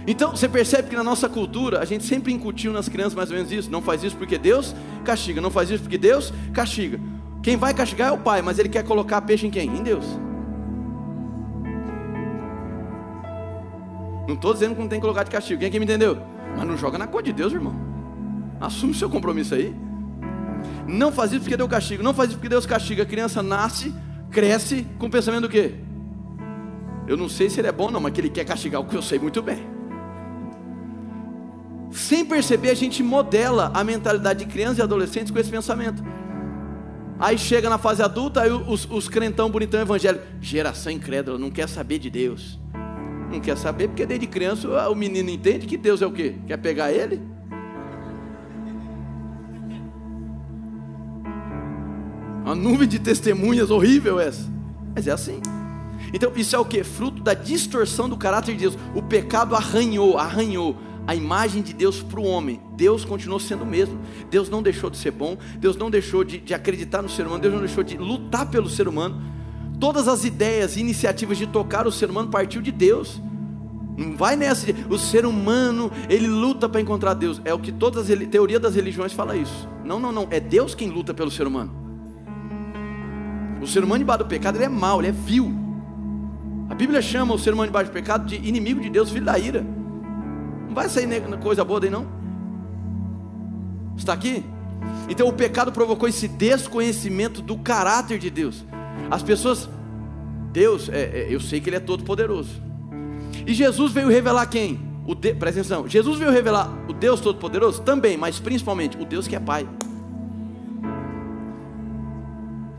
[0.08, 3.36] Então você percebe que na nossa cultura a gente sempre incutiu nas crianças mais ou
[3.36, 3.70] menos isso.
[3.70, 5.42] Não faz isso porque Deus castiga.
[5.42, 6.98] Não faz isso porque Deus castiga.
[7.44, 9.68] Quem vai castigar é o pai, mas ele quer colocar peixe em quem?
[9.68, 10.06] Em Deus.
[14.30, 15.60] Não estou dizendo que não tem que colocar de castigo.
[15.60, 16.18] Quem, quem me entendeu?
[16.56, 17.76] Mas não joga na cor de Deus, irmão.
[18.62, 19.91] Assume seu compromisso aí.
[20.88, 22.04] Não faz isso porque Deus castiga.
[22.04, 23.04] Não faz isso porque Deus castiga.
[23.04, 23.94] A criança nasce
[24.32, 25.76] cresce com o pensamento do quê?
[27.08, 28.96] Eu não sei se ele é bom, não, mas que ele quer castigar o que
[28.96, 29.68] eu sei muito bem.
[31.92, 36.02] Sem perceber, a gente modela a mentalidade de crianças e adolescentes com esse pensamento.
[37.20, 41.68] Aí chega na fase adulta, aí os, os crentão bonitão evangélico, geração incrédula, não quer
[41.68, 42.60] saber de Deus.
[43.30, 46.36] Não quer saber, porque desde criança o menino entende que Deus é o quê?
[46.48, 47.22] Quer pegar ele?
[52.44, 54.50] Uma nuvem de testemunhas horrível essa.
[54.96, 55.40] Mas é assim.
[56.14, 56.84] Então, isso é o que?
[56.84, 58.78] Fruto da distorção do caráter de Deus.
[58.96, 60.76] O pecado arranhou, arranhou
[61.08, 62.60] a imagem de Deus para o homem.
[62.76, 64.00] Deus continuou sendo o mesmo.
[64.30, 65.38] Deus não deixou de ser bom.
[65.58, 67.42] Deus não deixou de, de acreditar no ser humano.
[67.42, 69.22] Deus não deixou de lutar pelo ser humano.
[69.80, 73.22] Todas as ideias e iniciativas de tocar o ser humano partiu de Deus.
[73.98, 77.42] Não vai nessa o ser humano, ele luta para encontrar Deus.
[77.44, 79.68] É o que todas as teorias das religiões fala isso.
[79.84, 80.28] Não, não, não.
[80.30, 81.81] É Deus quem luta pelo ser humano.
[83.62, 85.54] O ser humano debaixo do pecado ele é mau, ele é vil.
[86.70, 89.38] A Bíblia chama o ser humano debaixo do pecado de inimigo de Deus, filho da
[89.38, 89.66] ira.
[90.68, 91.08] Não vai sair
[91.38, 92.08] coisa boa daí não.
[93.96, 94.44] Está aqui?
[95.10, 98.66] Então o pecado provocou esse desconhecimento do caráter de Deus.
[99.10, 99.70] As pessoas,
[100.52, 102.62] Deus, é, é, eu sei que Ele é todo poderoso.
[103.46, 104.80] E Jesus veio revelar quem?
[105.06, 105.88] O de, presta atenção.
[105.88, 109.68] Jesus veio revelar o Deus Todo-Poderoso também, mas principalmente o Deus que é Pai.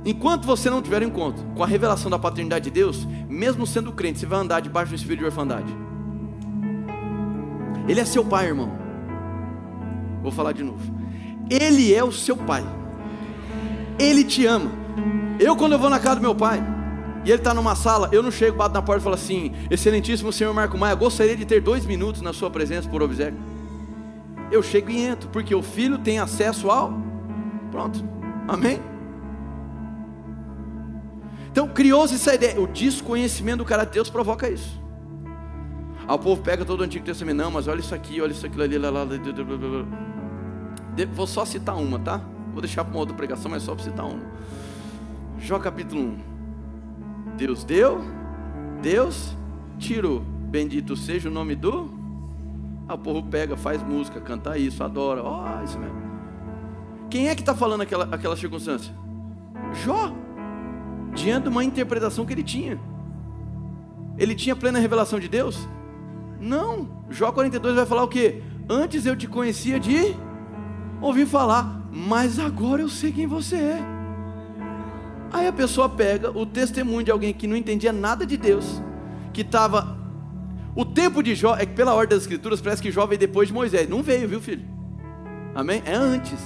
[0.04, 4.18] Enquanto você não tiver encontro com a revelação da paternidade de Deus, mesmo sendo crente,
[4.18, 5.72] você vai andar debaixo do espírito de orfandade.
[7.88, 8.72] Ele é seu pai, irmão.
[10.22, 10.80] Vou falar de novo.
[11.48, 12.64] Ele é o seu pai.
[13.98, 14.70] Ele te ama.
[15.38, 16.62] Eu, quando eu vou na casa do meu pai,
[17.24, 20.32] e ele está numa sala, eu não chego, bato na porta e falo assim: Excelentíssimo
[20.32, 23.38] senhor Marco Maia, gostaria de ter dois minutos na sua presença por obséquio.
[24.50, 26.92] Eu chego e entro, porque o filho tem acesso ao.
[27.70, 28.04] Pronto,
[28.48, 28.80] amém?
[31.52, 34.80] Então criou-se essa ideia, o desconhecimento do caráter de Deus provoca isso.
[36.08, 38.44] Aí o povo pega todo o Antigo Testamento, não, mas olha isso aqui, olha isso
[38.46, 39.06] aqui ali, lá, lá,
[41.12, 42.22] Vou só citar uma, tá?
[42.52, 44.22] Vou deixar para uma outra pregação, mas só para citar uma.
[45.38, 46.16] Jó capítulo 1.
[47.36, 48.00] Deus deu,
[48.80, 49.36] Deus
[49.78, 50.20] tirou.
[50.20, 51.90] Bendito seja o nome do.
[52.88, 55.22] Ah, o povo pega, faz música, canta isso, adora.
[55.22, 56.00] Ó, oh, isso mesmo.
[57.10, 58.94] Quem é que está falando aquela, aquela circunstância?
[59.84, 60.12] Jó.
[61.14, 62.80] Diante de uma interpretação que ele tinha.
[64.18, 65.68] Ele tinha plena revelação de Deus?
[66.40, 67.04] Não.
[67.10, 68.42] Jó 42 vai falar o quê?
[68.68, 70.16] Antes eu te conhecia de
[71.00, 73.80] ouvir falar, mas agora eu sei quem você é.
[75.32, 78.82] Aí a pessoa pega o testemunho de alguém que não entendia nada de Deus,
[79.32, 79.96] que estava.
[80.74, 83.48] O tempo de Jó, é que pela ordem das Escrituras, parece que Jó veio depois
[83.48, 83.88] de Moisés.
[83.88, 84.64] Não veio, viu, filho?
[85.54, 85.82] Amém?
[85.84, 86.38] É antes.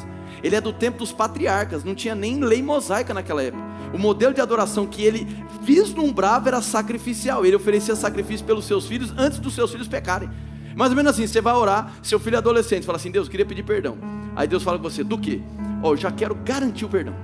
[0.42, 3.65] Ele é do tempo dos patriarcas, não tinha nem lei mosaica naquela época.
[3.92, 5.26] O modelo de adoração que ele
[5.62, 7.44] vislumbrava era sacrificial.
[7.44, 10.28] Ele oferecia sacrifício pelos seus filhos antes dos seus filhos pecarem.
[10.74, 13.30] Mais ou menos assim, você vai orar, seu filho é adolescente, fala assim: Deus, eu
[13.30, 13.96] queria pedir perdão.
[14.36, 15.42] Aí Deus fala com você: do que?
[15.82, 17.14] Ó, oh, eu já quero garantir o perdão.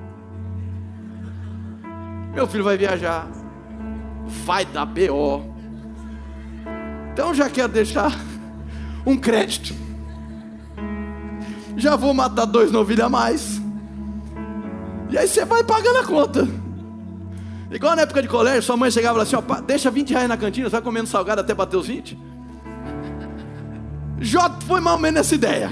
[2.35, 3.29] Meu filho vai viajar,
[4.45, 5.53] vai dar BO.
[7.13, 8.19] Então já quero deixar
[9.05, 9.75] um crédito.
[11.77, 13.62] Já vou matar dois novilhos a mais.
[15.13, 16.49] E aí você vai pagando a conta.
[17.71, 20.69] Igual na época de colégio, sua mãe chegava assim: ó, deixa 20 reais na cantina,
[20.69, 22.19] você vai comendo salgado até bater os 20.
[24.21, 25.71] Jó foi mal menos essa ideia.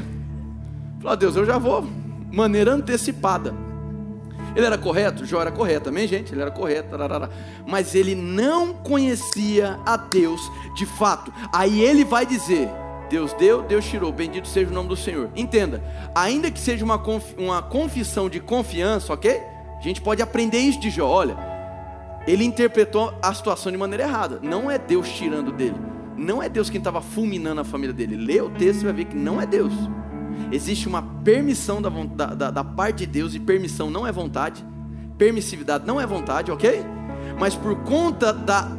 [1.00, 1.86] Falou, Deus, eu já vou,
[2.30, 3.54] maneira antecipada.
[4.54, 5.24] Ele era correto?
[5.24, 6.32] Jó era correto, amém, gente?
[6.32, 7.30] Ele era correto, tararara.
[7.66, 10.40] mas ele não conhecia a Deus
[10.74, 11.32] de fato.
[11.52, 12.68] Aí ele vai dizer:
[13.10, 15.30] Deus deu, Deus tirou, bendito seja o nome do Senhor.
[15.34, 15.82] Entenda,
[16.14, 19.42] ainda que seja uma, conf, uma confissão de confiança, ok?
[19.76, 21.08] A gente pode aprender isso de Jó.
[21.08, 21.36] Olha,
[22.24, 24.38] ele interpretou a situação de maneira errada.
[24.40, 25.74] Não é Deus tirando dele,
[26.16, 28.14] não é Deus quem estava fulminando a família dele.
[28.14, 29.72] Lê o texto e vai ver que não é Deus.
[30.52, 31.90] Existe uma permissão da,
[32.26, 34.64] da, da parte de Deus, e permissão não é vontade,
[35.18, 36.84] permissividade não é vontade, ok?
[37.40, 38.70] Mas por conta da,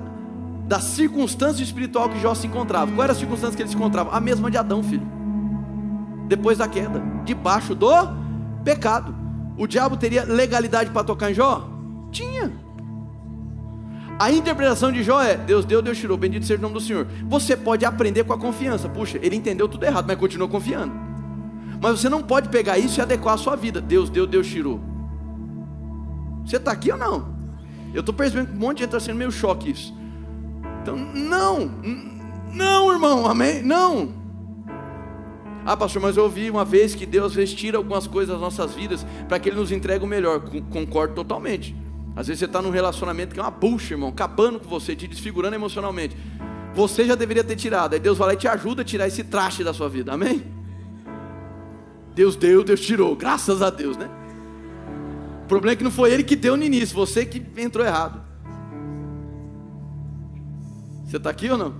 [0.71, 2.89] da circunstância espiritual que Jó se encontrava.
[2.93, 4.15] Qual era a circunstância que ele se encontrava?
[4.15, 5.05] A mesma de Adão, filho.
[6.29, 7.89] Depois da queda, debaixo do
[8.63, 9.13] pecado.
[9.57, 11.69] O diabo teria legalidade para tocar em Jó?
[12.09, 12.53] Tinha.
[14.17, 17.05] A interpretação de Jó é: Deus deu, Deus tirou, bendito seja o nome do Senhor.
[17.27, 18.87] Você pode aprender com a confiança.
[18.87, 20.93] Puxa, ele entendeu tudo errado, mas continua confiando.
[21.81, 23.81] Mas você não pode pegar isso e adequar a sua vida.
[23.81, 24.79] Deus deu, Deus tirou.
[26.45, 27.35] Você está aqui ou não?
[27.93, 29.99] Eu estou percebendo que um monte de gente está sendo meio choque isso.
[30.81, 31.71] Então, não,
[32.53, 33.61] não, irmão, amém?
[33.61, 34.13] Não.
[35.63, 38.41] Ah, pastor, mas eu ouvi uma vez que Deus às vezes tira algumas coisas das
[38.41, 40.41] nossas vidas para que Ele nos entregue o melhor.
[40.71, 41.75] Concordo totalmente.
[42.15, 45.07] Às vezes você está num relacionamento que é uma bucha, irmão, acabando com você, te
[45.07, 46.17] desfigurando emocionalmente.
[46.73, 47.93] Você já deveria ter tirado.
[47.93, 50.11] Aí Deus vai lá e te ajuda a tirar esse traste da sua vida.
[50.11, 50.43] Amém?
[52.15, 54.09] Deus deu, Deus tirou, graças a Deus, né?
[55.43, 58.30] O problema é que não foi ele que deu no início, você que entrou errado.
[61.11, 61.75] Você está aqui ou não?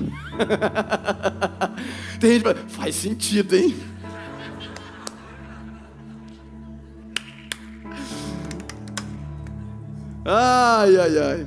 [2.18, 3.76] Tem gente que fala, faz sentido, hein?
[10.24, 11.46] Ai, ai, ai.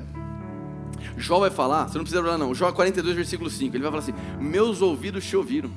[1.18, 2.54] Jó vai falar, você não precisa falar não.
[2.54, 3.76] Jó 42, versículo 5.
[3.76, 5.72] Ele vai falar assim: Meus ouvidos te ouviram,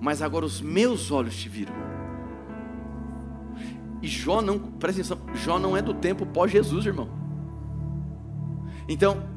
[0.00, 1.72] mas agora os meus olhos te viram.
[4.02, 7.08] E Jó não, presta atenção, Jó não é do tempo pós-Jesus, irmão.
[8.88, 9.35] Então,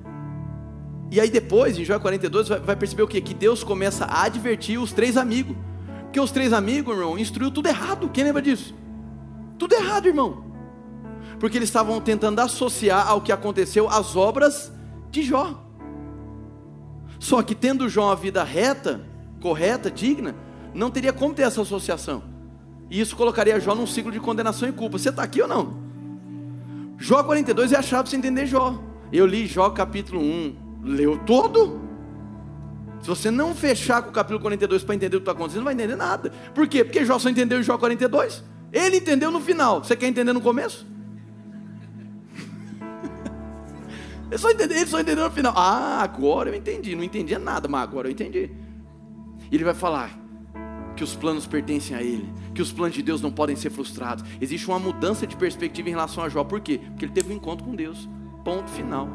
[1.12, 3.20] e aí depois, em Jó 42, vai, vai perceber o que?
[3.20, 5.56] Que Deus começa a advertir os três amigos.
[6.04, 8.10] Porque os três amigos, irmão, instruiu tudo errado.
[8.10, 8.76] Quem lembra disso?
[9.58, 10.44] Tudo errado, irmão.
[11.40, 14.72] Porque eles estavam tentando associar ao que aconteceu as obras
[15.10, 15.64] de Jó.
[17.20, 19.02] Só que tendo Jó a vida reta,
[19.42, 20.36] correta, digna,
[20.74, 22.24] não teria como ter essa associação.
[22.90, 24.98] E isso colocaria Jó num ciclo de condenação e culpa.
[24.98, 25.78] Você está aqui ou não?
[26.98, 28.80] Jó 42 é a chave para você entender Jó.
[29.12, 30.69] Eu li Jó capítulo 1.
[30.84, 31.90] Leu todo?
[33.02, 35.66] Se você não fechar com o capítulo 42 para entender o que está acontecendo, não
[35.66, 36.32] vai entender nada.
[36.54, 36.84] Por quê?
[36.84, 38.44] Porque Jó só entendeu em Jó 42.
[38.72, 39.84] Ele entendeu no final.
[39.84, 40.86] Você quer entender no começo?
[44.30, 45.54] Ele só, entendeu, ele só entendeu no final.
[45.56, 46.96] Ah, agora eu entendi.
[46.96, 48.52] Não entendia nada, mas agora eu entendi.
[49.52, 50.12] Ele vai falar
[50.96, 54.24] que os planos pertencem a ele, que os planos de Deus não podem ser frustrados.
[54.40, 56.44] Existe uma mudança de perspectiva em relação a Jó.
[56.44, 56.80] Por quê?
[56.90, 58.08] Porque ele teve um encontro com Deus.
[58.44, 59.10] Ponto final.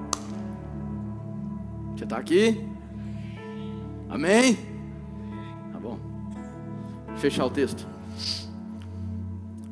[1.97, 2.61] Você está aqui?
[4.09, 4.59] Amém?
[5.73, 5.99] Tá bom.
[7.17, 7.87] Fechar o texto.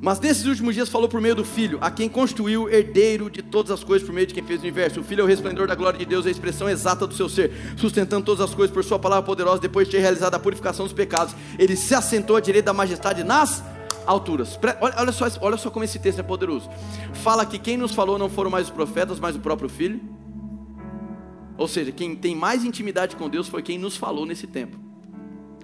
[0.00, 3.70] Mas nesses últimos dias falou por meio do Filho, a quem constituiu herdeiro de todas
[3.70, 4.98] as coisas por meio de quem fez o universo.
[4.98, 7.52] O Filho é o resplendor da glória de Deus, a expressão exata do seu ser,
[7.76, 10.92] sustentando todas as coisas por sua palavra poderosa, depois de ter realizado a purificação dos
[10.92, 11.36] pecados.
[11.56, 13.62] Ele se assentou à direita da majestade nas
[14.04, 14.58] alturas.
[14.80, 16.68] Olha só, olha só como esse texto é poderoso.
[17.12, 20.00] Fala que quem nos falou não foram mais os profetas, mas o próprio Filho.
[21.62, 24.76] Ou seja, quem tem mais intimidade com Deus foi quem nos falou nesse tempo.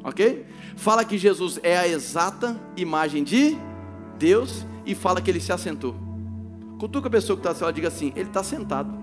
[0.04, 0.46] Ok?
[0.76, 3.58] Fala que Jesus é a exata imagem de
[4.16, 5.96] Deus e fala que ele se assentou.
[6.78, 8.96] Cutuca a pessoa que está assim, ela diga assim: ele está sentado.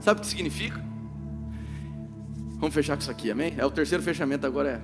[0.00, 0.84] Sabe o que significa?
[2.56, 3.54] Vamos fechar com isso aqui, amém?
[3.56, 4.80] É o terceiro fechamento agora é.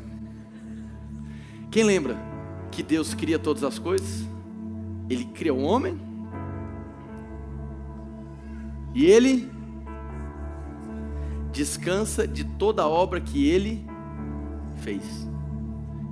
[1.73, 2.17] Quem lembra
[2.71, 4.25] que Deus cria todas as coisas?
[5.11, 6.08] Ele cria o homem
[8.99, 9.51] e ele
[11.53, 13.87] descansa de toda a obra que ele
[14.83, 15.29] fez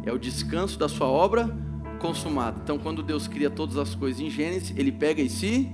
[0.07, 1.51] é o descanso da sua obra
[1.99, 2.61] consumada.
[2.63, 5.69] Então, quando Deus cria todas as coisas em Gênesis, Ele pega em si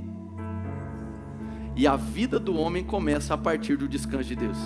[1.77, 4.57] e a vida do homem começa a partir do descanso de Deus.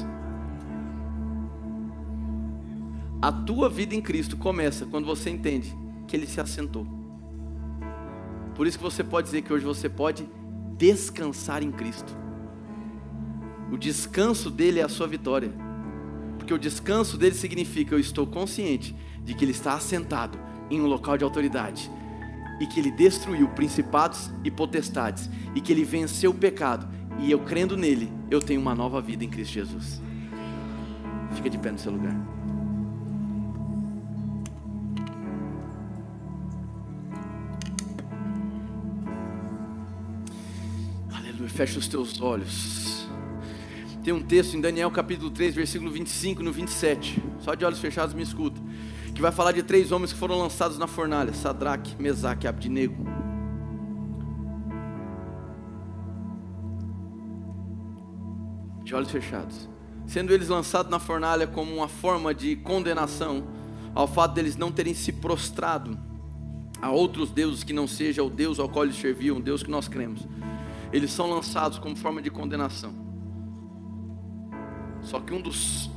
[3.20, 5.76] A tua vida em Cristo começa quando você entende
[6.06, 6.86] que Ele se assentou.
[8.54, 10.28] Por isso que você pode dizer que hoje você pode
[10.78, 12.25] descansar em Cristo.
[13.70, 15.52] O descanso dele é a sua vitória.
[16.38, 18.94] Porque o descanso dele significa eu estou consciente
[19.24, 20.38] de que ele está assentado
[20.70, 21.90] em um local de autoridade
[22.60, 26.88] e que ele destruiu principados e potestades e que ele venceu o pecado
[27.18, 30.00] e eu crendo nele, eu tenho uma nova vida em Cristo Jesus.
[31.34, 32.14] Fica de pé no seu lugar.
[41.12, 41.48] Aleluia.
[41.48, 42.85] Fecha os teus olhos.
[44.06, 47.20] Tem um texto em Daniel capítulo 3, versículo 25 no 27.
[47.40, 48.60] Só de olhos fechados me escuta
[49.12, 53.04] que vai falar de três homens que foram lançados na fornalha: Sadraque, Mesaque e Abdinego.
[58.84, 59.68] De olhos fechados.
[60.06, 63.48] Sendo eles lançados na fornalha como uma forma de condenação
[63.92, 65.98] ao fato deles não terem se prostrado
[66.80, 69.70] a outros deuses que não seja o Deus ao qual eles serviam, o Deus que
[69.70, 70.28] nós cremos.
[70.92, 73.05] Eles são lançados como forma de condenação.
[75.06, 75.88] Só que um dos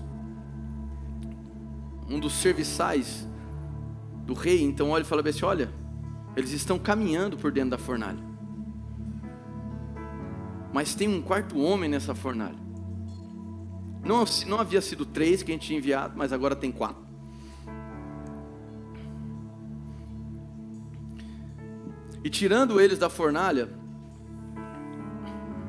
[2.08, 3.28] um dos serviçais
[4.26, 5.74] do rei, então olha e fala assim: olha,
[6.36, 8.20] eles estão caminhando por dentro da fornalha.
[10.72, 12.58] Mas tem um quarto homem nessa fornalha.
[14.06, 17.04] Não, não havia sido três que a gente tinha enviado, mas agora tem quatro.
[22.24, 23.70] E tirando eles da fornalha,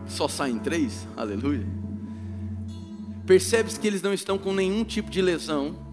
[0.06, 1.80] só saem três, aleluia.
[3.26, 5.90] Percebes que eles não estão com nenhum tipo de lesão,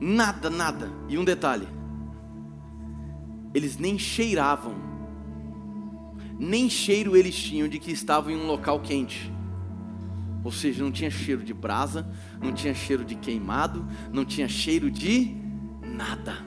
[0.00, 0.90] Nada, nada.
[1.08, 1.68] E um detalhe:
[3.52, 4.74] eles nem cheiravam,
[6.38, 9.30] nem cheiro eles tinham de que estavam em um local quente.
[10.42, 12.10] Ou seja, não tinha cheiro de brasa,
[12.42, 15.36] não tinha cheiro de queimado, não tinha cheiro de
[15.82, 16.38] nada.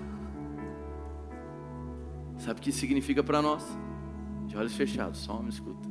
[2.39, 3.63] Sabe o que isso significa para nós?
[4.47, 5.88] De olhos fechados, só me escuta.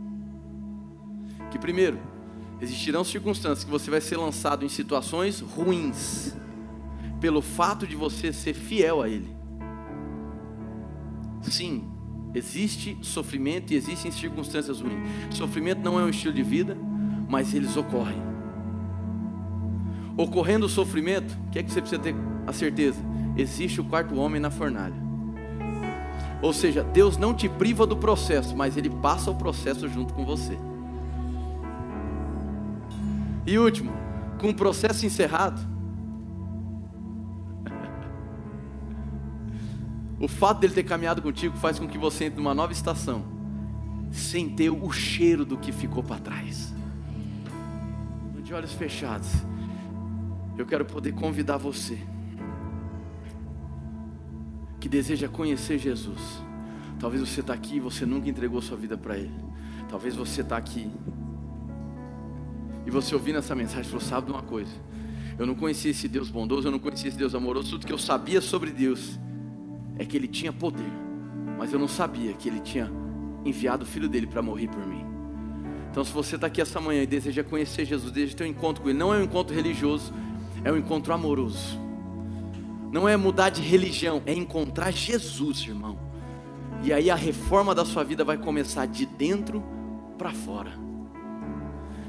[1.53, 2.01] Que primeiro,
[2.63, 6.33] existirão circunstâncias que você vai ser lançado em situações ruins
[7.21, 9.35] pelo fato de você ser fiel a Ele.
[11.43, 11.91] Sim,
[12.33, 14.97] existe sofrimento e existem circunstâncias ruins.
[15.31, 16.79] Sofrimento não é um estilo de vida,
[17.29, 18.23] mas eles ocorrem.
[20.17, 22.15] Ocorrendo o sofrimento, o que é que você precisa ter
[22.47, 23.01] a certeza?
[23.37, 25.03] Existe o quarto homem na fornalha.
[26.41, 30.25] Ou seja, Deus não te priva do processo, mas Ele passa o processo junto com
[30.25, 30.57] você.
[33.47, 33.93] E último,
[34.39, 35.73] com o processo encerrado,
[40.23, 43.25] O fato dele ter caminhado contigo faz com que você entre numa nova estação,
[44.13, 46.73] sem ter o cheiro do que ficou para trás.
[48.45, 49.29] De olhos fechados,
[50.57, 51.99] eu quero poder convidar você
[54.79, 56.41] que deseja conhecer Jesus.
[57.01, 59.35] Talvez você está aqui e você nunca entregou sua vida para Ele.
[59.89, 60.89] Talvez você está aqui
[62.87, 64.73] e você ouvindo essa mensagem falou: sabe de uma coisa?
[65.39, 67.71] Eu não conhecia esse Deus bondoso, eu não conhecia esse Deus amoroso.
[67.71, 69.19] Tudo que eu sabia sobre Deus
[69.99, 70.93] é que Ele tinha poder,
[71.59, 72.91] mas eu não sabia que Ele tinha
[73.45, 75.05] enviado o Filho dele para morrer por mim.
[75.91, 78.83] Então, se você está aqui essa manhã e deseja conhecer Jesus, deseja ter um encontro
[78.83, 80.13] com Ele, não é um encontro religioso,
[80.65, 81.79] é um encontro amoroso.
[82.91, 85.99] Não é mudar de religião, é encontrar Jesus, irmão.
[86.83, 89.63] E aí a reforma da sua vida vai começar de dentro
[90.19, 90.73] para fora.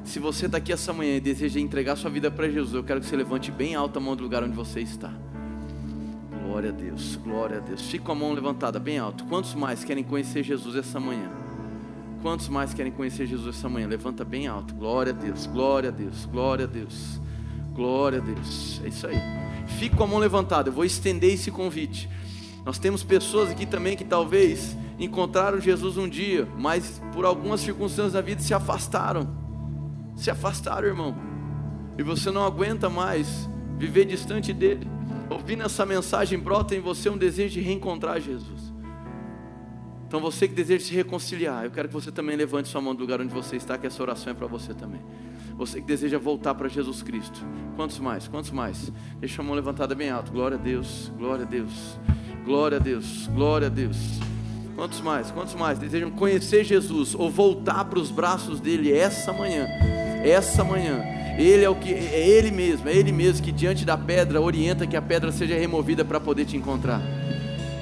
[0.03, 2.99] Se você está aqui essa manhã e deseja entregar sua vida para Jesus, eu quero
[2.99, 5.11] que você levante bem alta a mão do lugar onde você está.
[6.43, 7.81] Glória a Deus, glória a Deus.
[7.89, 9.23] Fique com a mão levantada bem alto.
[9.25, 11.31] Quantos mais querem conhecer Jesus essa manhã?
[12.21, 13.87] Quantos mais querem conhecer Jesus essa manhã?
[13.87, 14.75] Levanta bem alto.
[14.75, 17.19] Glória a Deus, glória a Deus, glória a Deus,
[17.73, 18.81] glória a Deus.
[18.83, 19.17] É isso aí.
[19.79, 20.69] Fique com a mão levantada.
[20.69, 22.09] Eu vou estender esse convite.
[22.65, 28.13] Nós temos pessoas aqui também que talvez encontraram Jesus um dia, mas por algumas circunstâncias
[28.13, 29.42] da vida se afastaram
[30.15, 31.15] se afastaram, irmão.
[31.97, 34.87] E você não aguenta mais viver distante dele.
[35.29, 38.73] Ouvindo essa mensagem, brota em você um desejo de reencontrar Jesus.
[40.07, 43.01] Então você que deseja se reconciliar, eu quero que você também levante sua mão do
[43.01, 45.01] lugar onde você está, que essa oração é para você também.
[45.57, 47.43] Você que deseja voltar para Jesus Cristo.
[47.75, 48.27] Quantos mais?
[48.27, 48.91] Quantos mais?
[49.19, 50.31] Deixa a mão levantada bem alto.
[50.31, 51.99] Glória a Deus, glória a Deus,
[52.45, 53.97] glória a Deus, glória a Deus.
[54.75, 55.31] Quantos mais?
[55.31, 59.67] Quantos mais desejam conhecer Jesus ou voltar para os braços dele essa manhã?
[60.23, 61.03] Essa manhã.
[61.37, 64.85] Ele é o que é ele mesmo, é ele mesmo que diante da pedra orienta
[64.85, 67.01] que a pedra seja removida para poder te encontrar.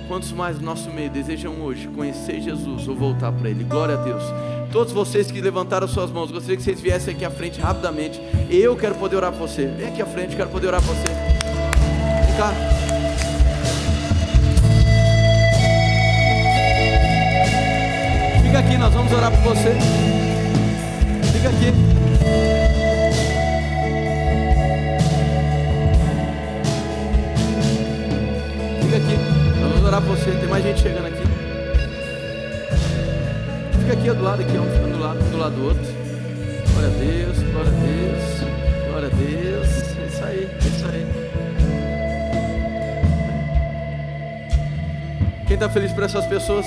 [0.08, 3.64] Quantos mais do nosso meio desejam hoje conhecer Jesus ou voltar para ele?
[3.64, 4.24] Glória a Deus.
[4.72, 8.22] Todos vocês que levantaram suas mãos, gostaria que vocês viessem aqui à frente rapidamente.
[8.50, 9.68] Eu quero poder orar por você.
[9.68, 11.08] Vem aqui à frente, quero poder orar por você.
[11.08, 12.54] Vem cá.
[18.44, 19.76] Fica aqui, nós vamos orar por você.
[21.34, 22.01] Fica aqui.
[28.82, 29.16] Fica aqui,
[29.62, 30.32] vamos orar por você.
[30.32, 31.24] Tem mais gente chegando aqui.
[33.80, 35.84] Fica aqui do lado, aqui, um fica do lado, do lado do outro.
[36.74, 38.24] Glória a Deus, glória a Deus,
[38.90, 39.68] glória a Deus.
[39.98, 41.32] É isso aí, é isso aí.
[45.48, 46.66] Quem está feliz por essas pessoas?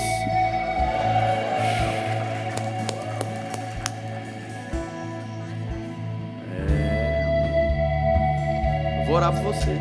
[9.15, 9.79] Orar por você.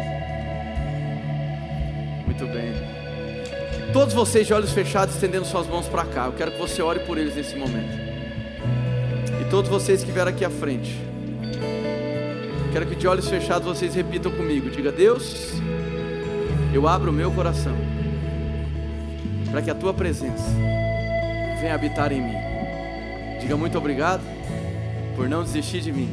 [2.25, 2.73] Muito bem.
[3.93, 6.27] Todos vocês de olhos fechados, estendendo suas mãos para cá.
[6.27, 7.93] Eu quero que você ore por eles nesse momento.
[9.41, 10.99] E todos vocês que vieram aqui à frente.
[12.73, 14.71] Quero que de olhos fechados vocês repitam comigo.
[14.71, 15.53] Diga: Deus,
[16.73, 17.77] eu abro o meu coração
[19.51, 20.51] para que a tua presença
[21.61, 22.35] venha habitar em mim.
[23.41, 24.23] Diga muito obrigado
[25.15, 26.11] por não desistir de mim.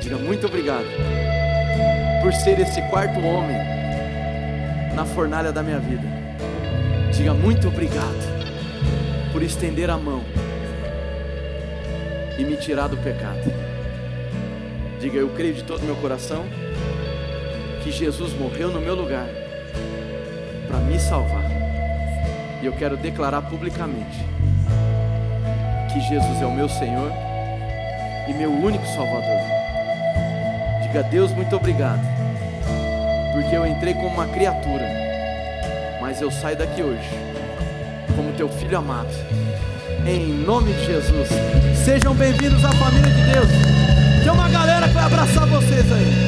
[0.00, 0.86] Diga muito obrigado
[2.22, 3.56] por ser esse quarto homem
[4.94, 6.02] na fornalha da minha vida.
[7.12, 8.38] Diga muito obrigado
[9.32, 10.22] por estender a mão
[12.38, 13.52] e me tirar do pecado.
[15.00, 16.44] Diga, eu creio de todo meu coração
[17.82, 19.26] que Jesus morreu no meu lugar
[20.66, 21.44] para me salvar.
[22.60, 24.18] E eu quero declarar publicamente
[25.92, 27.12] que Jesus é o meu Senhor
[28.28, 29.57] e meu único Salvador.
[30.88, 32.00] Diga, Deus, muito obrigado,
[33.34, 34.86] porque eu entrei como uma criatura,
[36.00, 37.10] mas eu saio daqui hoje
[38.16, 39.10] como teu filho amado,
[40.06, 41.28] em nome de Jesus.
[41.84, 43.48] Sejam bem-vindos à família de Deus.
[44.22, 46.27] Tem uma galera que vai abraçar vocês aí.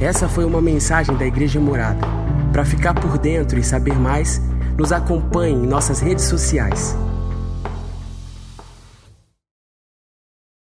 [0.00, 2.06] Essa foi uma mensagem da Igreja Morada.
[2.52, 4.40] Para ficar por dentro e saber mais,
[4.76, 6.96] nos acompanhe em nossas redes sociais.